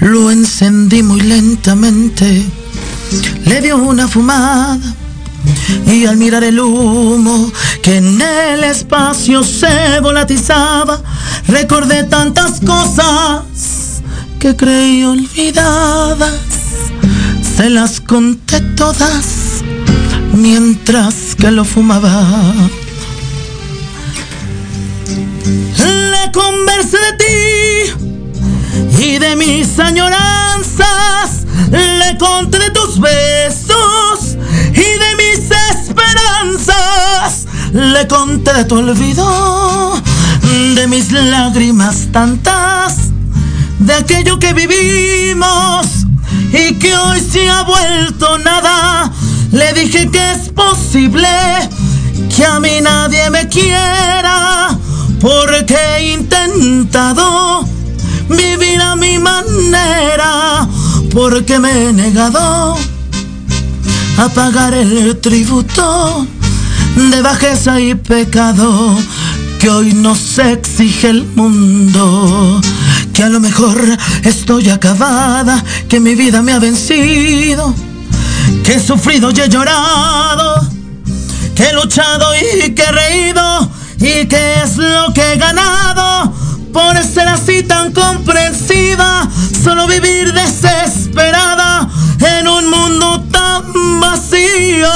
[0.00, 2.44] Lo encendí muy lentamente,
[3.44, 4.80] le dio una fumada
[5.86, 7.50] y al mirar el humo
[7.82, 11.00] que en el espacio se volatizaba,
[11.48, 14.02] recordé tantas cosas
[14.38, 16.34] que creí olvidadas.
[17.56, 19.62] Se las conté todas
[20.32, 22.42] mientras que lo fumaba.
[25.76, 31.39] Le conversé de ti y de mis añoranzas.
[31.68, 34.36] Le conté tus besos
[34.72, 37.46] y de mis esperanzas.
[37.72, 40.00] Le conté tu olvido,
[40.74, 43.10] de mis lágrimas tantas,
[43.78, 45.86] de aquello que vivimos
[46.52, 49.12] y que hoy se ha vuelto nada.
[49.52, 51.28] Le dije que es posible
[52.34, 54.76] que a mí nadie me quiera
[55.20, 57.64] porque he intentado
[58.28, 60.68] vivir a mi manera
[61.12, 62.76] porque me he negado
[64.18, 66.26] a pagar el tributo
[66.96, 68.96] de bajeza y pecado
[69.58, 72.60] que hoy nos exige el mundo.
[73.12, 73.80] Que a lo mejor
[74.24, 77.74] estoy acabada, que mi vida me ha vencido,
[78.64, 80.66] que he sufrido y he llorado,
[81.54, 86.39] que he luchado y que he reído, y que es lo que he ganado
[86.72, 89.28] por ser así tan comprensiva,
[89.62, 91.88] solo vivir desesperada
[92.38, 94.88] en un mundo tan vacío.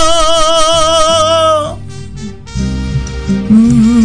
[3.49, 4.05] Mm.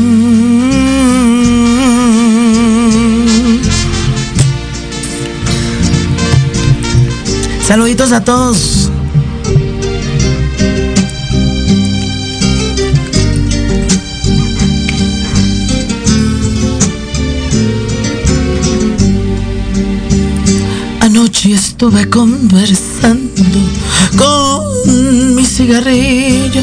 [7.67, 8.78] Saluditos a todos.
[21.29, 23.43] Anoche estuve conversando
[24.17, 26.59] con mi cigarrillo.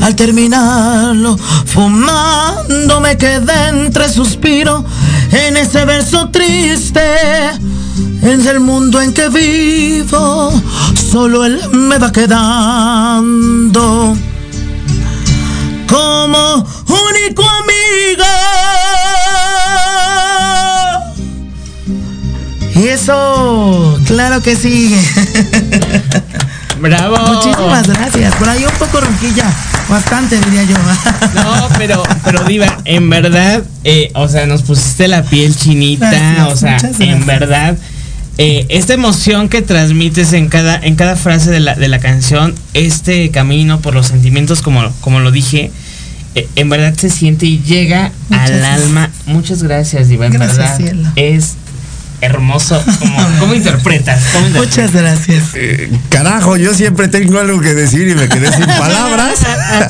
[0.00, 4.82] Al terminarlo, fumando, me quedé entre suspiro
[5.30, 7.02] en ese verso triste.
[8.22, 10.50] En el mundo en que vivo,
[11.12, 14.16] solo él me va quedando
[15.86, 18.24] como único amigo.
[22.76, 24.94] Y eso, claro que sí.
[26.80, 27.16] Bravo.
[27.34, 28.34] Muchísimas gracias.
[28.36, 29.44] Por ahí un poco ronquilla.
[29.88, 30.76] Bastante, diría yo.
[31.34, 36.52] No, pero, pero Diva, en verdad, eh, o sea, nos pusiste la piel chinita, Gracias,
[36.52, 37.76] o sea, en verdad,
[38.36, 42.54] eh, esta emoción que transmites en cada, en cada frase de la, de la canción,
[42.74, 45.70] este camino por los sentimientos, como, como lo dije,
[46.34, 48.82] eh, en verdad se siente y llega Muchas al gracias.
[48.82, 49.10] alma.
[49.26, 50.76] Muchas gracias, Diva, en Gracias, verdad.
[50.76, 51.08] cielo.
[51.16, 51.54] Es
[52.20, 52.82] hermoso.
[52.98, 54.22] ¿Cómo, cómo interpretas?
[54.32, 54.76] ¿Cómo interpretas?
[54.78, 55.44] Muchas gracias.
[55.54, 59.34] Eh, carajo, yo siempre tengo algo que decir y me quedé sin palabras.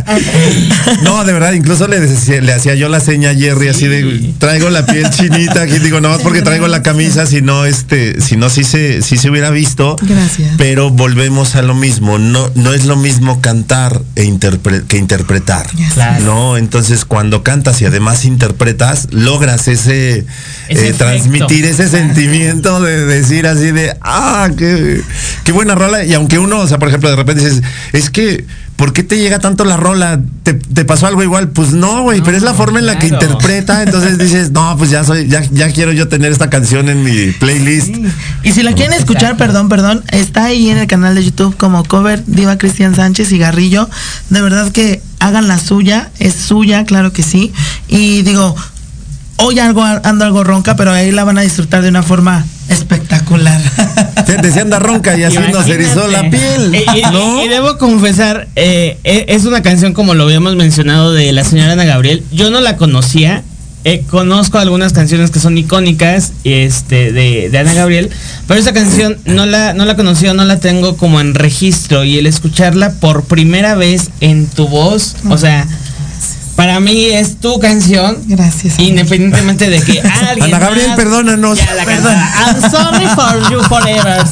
[1.03, 4.33] no, de verdad, incluso le, decía- le hacía yo la seña a Jerry así de
[4.39, 8.21] traigo la piel chinita, aquí digo, no más porque traigo la camisa, si no, este,
[8.21, 9.97] si no, sí se, sí se hubiera visto.
[10.03, 10.53] Gracias.
[10.59, 15.67] Pero volvemos a lo mismo, no, no es lo mismo cantar e interpre- que interpretar.
[15.95, 16.25] Claro.
[16.25, 20.25] No, entonces cuando cantas y además interpretas, logras ese,
[20.69, 25.03] Ese eh, transmitir ese sentimiento de decir así de, ah, qué,
[25.45, 26.05] qué buena rola.
[26.05, 27.63] Y aunque uno, o sea, por ejemplo, de repente dices,
[27.93, 28.47] es que,
[28.77, 30.21] ¿por qué te llega tanto la rola?
[30.43, 31.49] ¿Te, te pasó algo igual?
[31.49, 33.83] Pues no, güey, pero es la forma en la que interpreta.
[33.83, 37.33] Entonces dices, no, pues ya soy, ya, ya quiero yo tener esta canción en mi
[37.33, 37.95] playlist.
[38.43, 39.45] Y si la quieren escuchar, Exacto.
[39.45, 43.39] perdón, perdón, está ahí en el canal de YouTube como cover Diva Cristian Sánchez y
[43.39, 43.89] Garrillo.
[44.31, 47.53] De verdad que hagan la suya, es suya, claro que sí.
[47.89, 48.57] Y digo,
[49.37, 53.61] hoy algo ando algo ronca, pero ahí la van a disfrutar de una forma espectacular.
[54.27, 56.75] Te, decía anda ronca y así nos erizó la piel.
[56.75, 57.45] Y, y- ¿no?
[57.45, 61.73] y debo confesar, eh, eh, es una canción como lo habíamos mencionado de la señora
[61.73, 62.25] Ana Gabriel.
[62.33, 63.43] Yo no la conocía.
[63.85, 68.11] eh, conozco algunas canciones que son icónicas este, de, de Ana Gabriel,
[68.49, 72.03] pero esa canción no la, no la conocí o no la tengo como en registro
[72.03, 75.69] y el escucharla por primera vez en tu voz, o sea,
[76.57, 78.79] para mí es tu canción, Gracias.
[78.79, 81.59] independientemente de que alguien Ana Gabriel, más perdónanos.
[81.59, 81.85] ya la.
[81.85, 84.23] I'm sorry for you forever.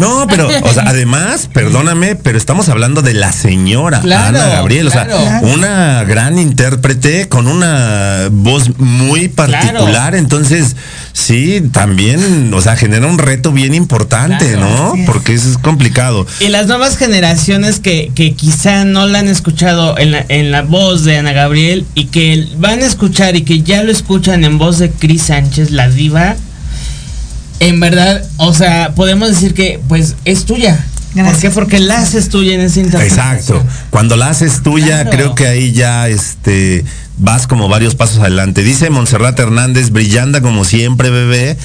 [0.00, 4.88] No, pero, o sea, además, perdóname, pero estamos hablando de la señora Claro, Ana Gabriel,
[4.88, 5.46] o sea, claro.
[5.48, 10.16] una gran intérprete con una voz muy particular, Claro.
[10.18, 10.76] entonces,
[11.12, 15.04] sí, también, o sea, genera un reto bien importante, Claro, ¿no?
[15.06, 16.26] Porque eso es complicado.
[16.40, 20.62] Y las nuevas generaciones que, que quizá no la han escuchado en la, en la
[20.62, 24.58] voz de Ana Gabriel y que van a escuchar y que ya lo escuchan en
[24.58, 26.36] voz de Cris Sánchez, la diva,
[27.60, 30.84] en verdad, o sea, podemos decir que pues es tuya.
[31.14, 31.40] ¿Por Gracias.
[31.42, 31.50] qué?
[31.50, 33.36] Porque la haces tuya en esa interpretación.
[33.36, 33.64] Exacto.
[33.88, 35.10] Cuando la haces tuya, Claro.
[35.10, 36.84] creo que ahí ya este
[37.18, 38.62] vas como varios pasos adelante.
[38.62, 41.56] Dice Montserrat Hernández, brillanda como siempre, bebé.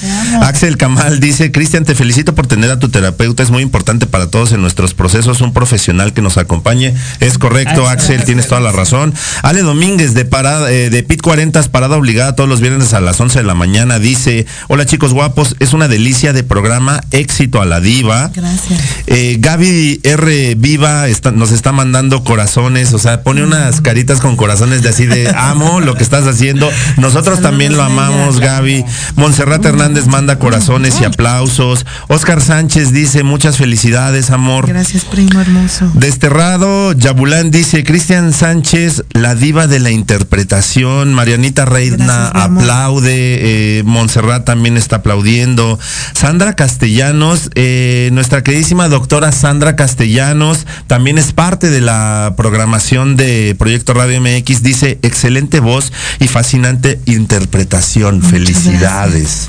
[0.42, 3.42] Axel Kamal dice, Cristian, te felicito por tener a tu terapeuta.
[3.42, 6.94] Es muy importante para todos en nuestros procesos, un profesional que nos acompañe.
[7.20, 9.12] Es correcto, Axel, Axel, tienes toda la razón.
[9.42, 13.20] Ale Domínguez de parada, eh, de Pit 40, parada obligada todos los viernes a las
[13.20, 17.64] 11 de la mañana, dice, hola chicos guapos, es una delicia de programa, éxito a
[17.66, 18.30] la diva.
[18.34, 18.80] Gracias.
[19.06, 20.54] Eh, Gaby R.
[20.56, 25.06] Viva está- nos está mandando corazones, o sea, pone unas caritas con corazones de así
[25.06, 26.70] de, amo lo que estás haciendo.
[26.96, 28.84] Nosotros también lo amamos, Gaby.
[29.16, 31.84] Montserrat Hernández manda corazones y aplausos.
[32.08, 34.66] Oscar Sánchez dice muchas felicidades, amor.
[34.68, 35.90] Gracias, primo hermoso.
[35.94, 41.12] Desterrado, Yabulán dice, Cristian Sánchez, la diva de la interpretación.
[41.14, 43.78] Marianita Reina Gracias, aplaude.
[43.78, 45.78] eh, Montserrat también está aplaudiendo.
[46.14, 53.56] Sandra Castellanos, eh, nuestra queridísima doctora Sandra Castellanos, también es parte de la programación de
[53.58, 54.62] Proyecto Radio MX.
[54.62, 58.16] Dice, excelente voz y fascinante interpretación.
[58.16, 59.48] Muchas Felicidades.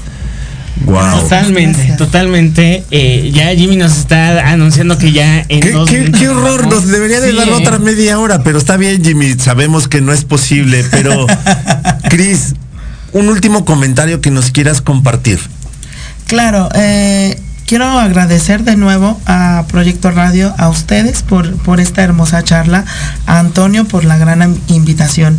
[0.86, 1.22] Wow.
[1.22, 1.98] Totalmente, Gracias.
[1.98, 2.84] totalmente.
[2.92, 7.22] Eh, ya Jimmy nos está anunciando que ya en ¿Qué, dos qué- horror, nos debería
[7.22, 10.84] de Sí, dar otra media hora, pero está bien, Jimmy, sabemos que no es posible,
[10.90, 11.28] pero
[12.10, 12.56] Cris,
[13.14, 15.40] un último comentario que nos quieras compartir.
[16.28, 22.44] Claro, eh, quiero agradecer de nuevo a Proyecto Radio, a ustedes por, por esta hermosa
[22.44, 22.84] charla,
[23.28, 25.38] a Antonio por la gran invitación.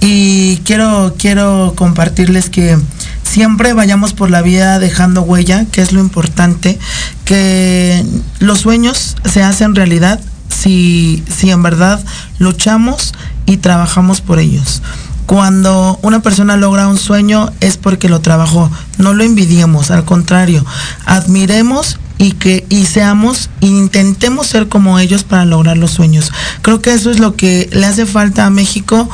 [0.00, 2.78] Y quiero, quiero compartirles que
[3.22, 6.78] siempre vayamos por la vida dejando huella, que es lo importante,
[7.24, 8.04] que
[8.38, 12.02] los sueños se hacen realidad si, si en verdad
[12.38, 13.14] luchamos
[13.46, 14.82] y trabajamos por ellos.
[15.26, 18.68] Cuando una persona logra un sueño es porque lo trabajó.
[18.98, 20.66] No lo envidiemos, al contrario,
[21.06, 26.32] admiremos y que y seamos e intentemos ser como ellos para lograr los sueños.
[26.62, 29.08] Creo que eso es lo que le hace falta a México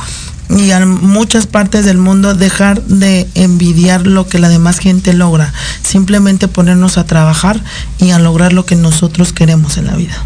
[0.48, 5.52] y a muchas partes del mundo dejar de envidiar lo que la demás gente logra,
[5.82, 7.60] simplemente ponernos a trabajar
[7.98, 10.16] y a lograr lo que nosotros queremos en la vida.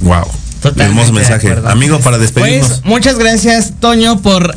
[0.00, 0.24] Wow.
[0.60, 1.48] Totalmente Hermoso mensaje.
[1.48, 1.68] acuerdo.
[1.70, 2.68] Amigo, para despedirnos.
[2.68, 4.56] Pues muchas gracias, Toño, por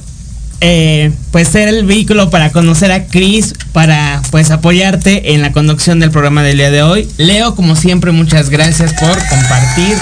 [0.62, 6.00] eh, pues ser el vehículo para conocer a Chris, para pues apoyarte en la conducción
[6.00, 7.10] del programa del día de hoy.
[7.18, 9.98] Leo, como siempre, muchas gracias por compartir.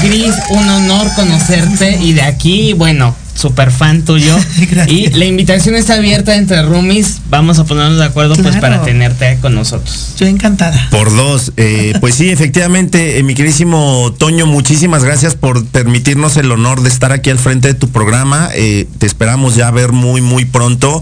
[0.00, 4.36] Chris, un honor conocerte y de aquí, bueno, super fan tuyo.
[4.86, 7.20] Y la invitación está abierta entre roomies.
[7.28, 10.14] Vamos a ponernos de acuerdo pues para tenerte con nosotros.
[10.18, 10.88] Yo encantada.
[10.90, 11.52] Por dos.
[11.56, 16.88] Eh, pues sí, efectivamente, eh, mi queridísimo Toño, muchísimas gracias por permitirnos el honor de
[16.88, 18.50] estar aquí al frente de tu programa.
[18.54, 21.00] Eh, te esperamos ya ver muy, muy pronto.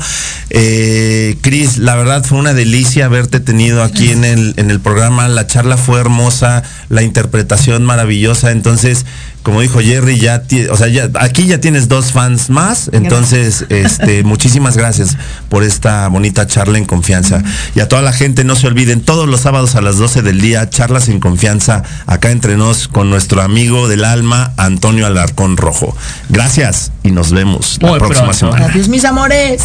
[0.50, 5.28] Eh, Cris, la verdad fue una delicia haberte tenido aquí en el, en el programa.
[5.28, 8.50] La charla fue hermosa, la interpretación maravillosa.
[8.50, 9.04] Entonces,
[9.42, 12.90] como dijo Jerry, ya, o sea, ya, aquí ya tienes dos fans más.
[12.92, 15.16] Entonces, este, muchísimas gracias
[15.48, 17.42] por esta bonita charla en confianza.
[17.74, 20.40] Y a toda la gente, no se olviden, todos los sábados a las 12 del
[20.40, 25.96] día, charlas en confianza, acá entre nos con nuestro amigo del alma, Antonio Alarcón Rojo.
[26.28, 28.34] Gracias y nos vemos la próxima pronto.
[28.34, 28.66] semana.
[28.66, 29.62] Adiós mis amores.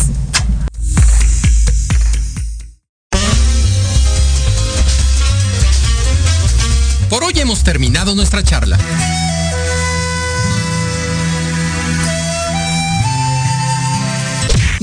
[7.10, 8.78] Por hoy hemos terminado nuestra charla.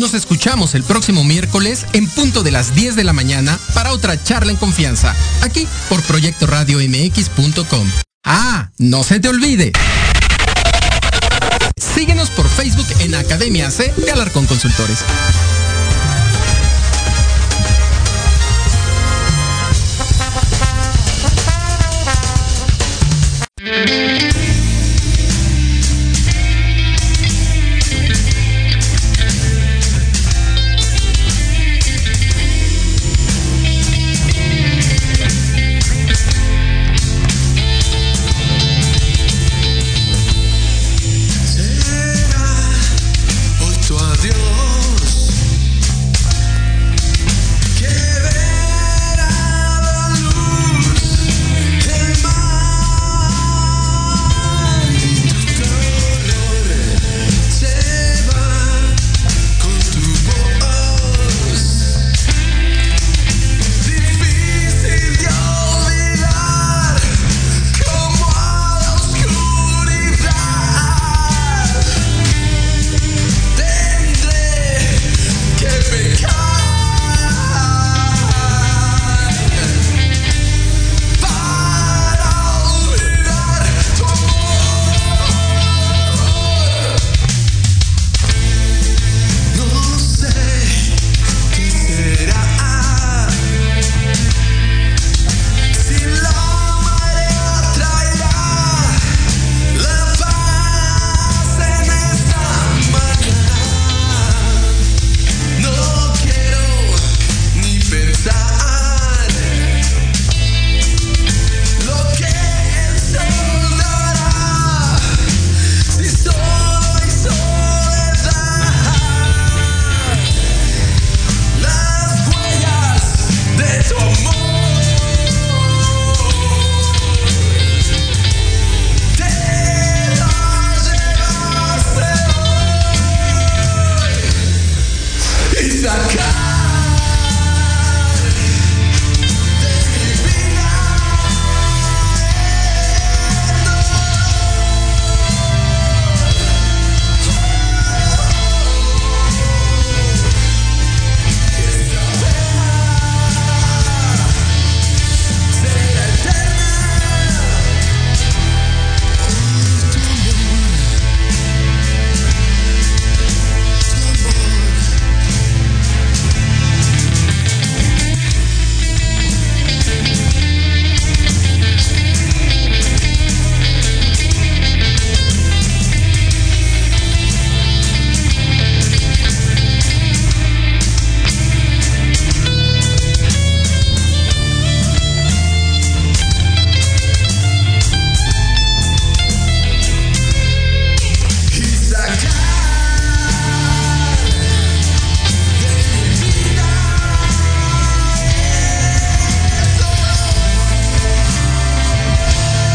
[0.04, 4.22] Nos escuchamos el próximo miércoles en punto de las 10 de la mañana para otra
[4.22, 7.90] charla en confianza, aquí por Proyecto Radio MX.com.
[8.22, 9.72] Ah, no se te olvide.
[11.78, 14.98] Síguenos por Facebook en Academia C de Alarcón Consultores.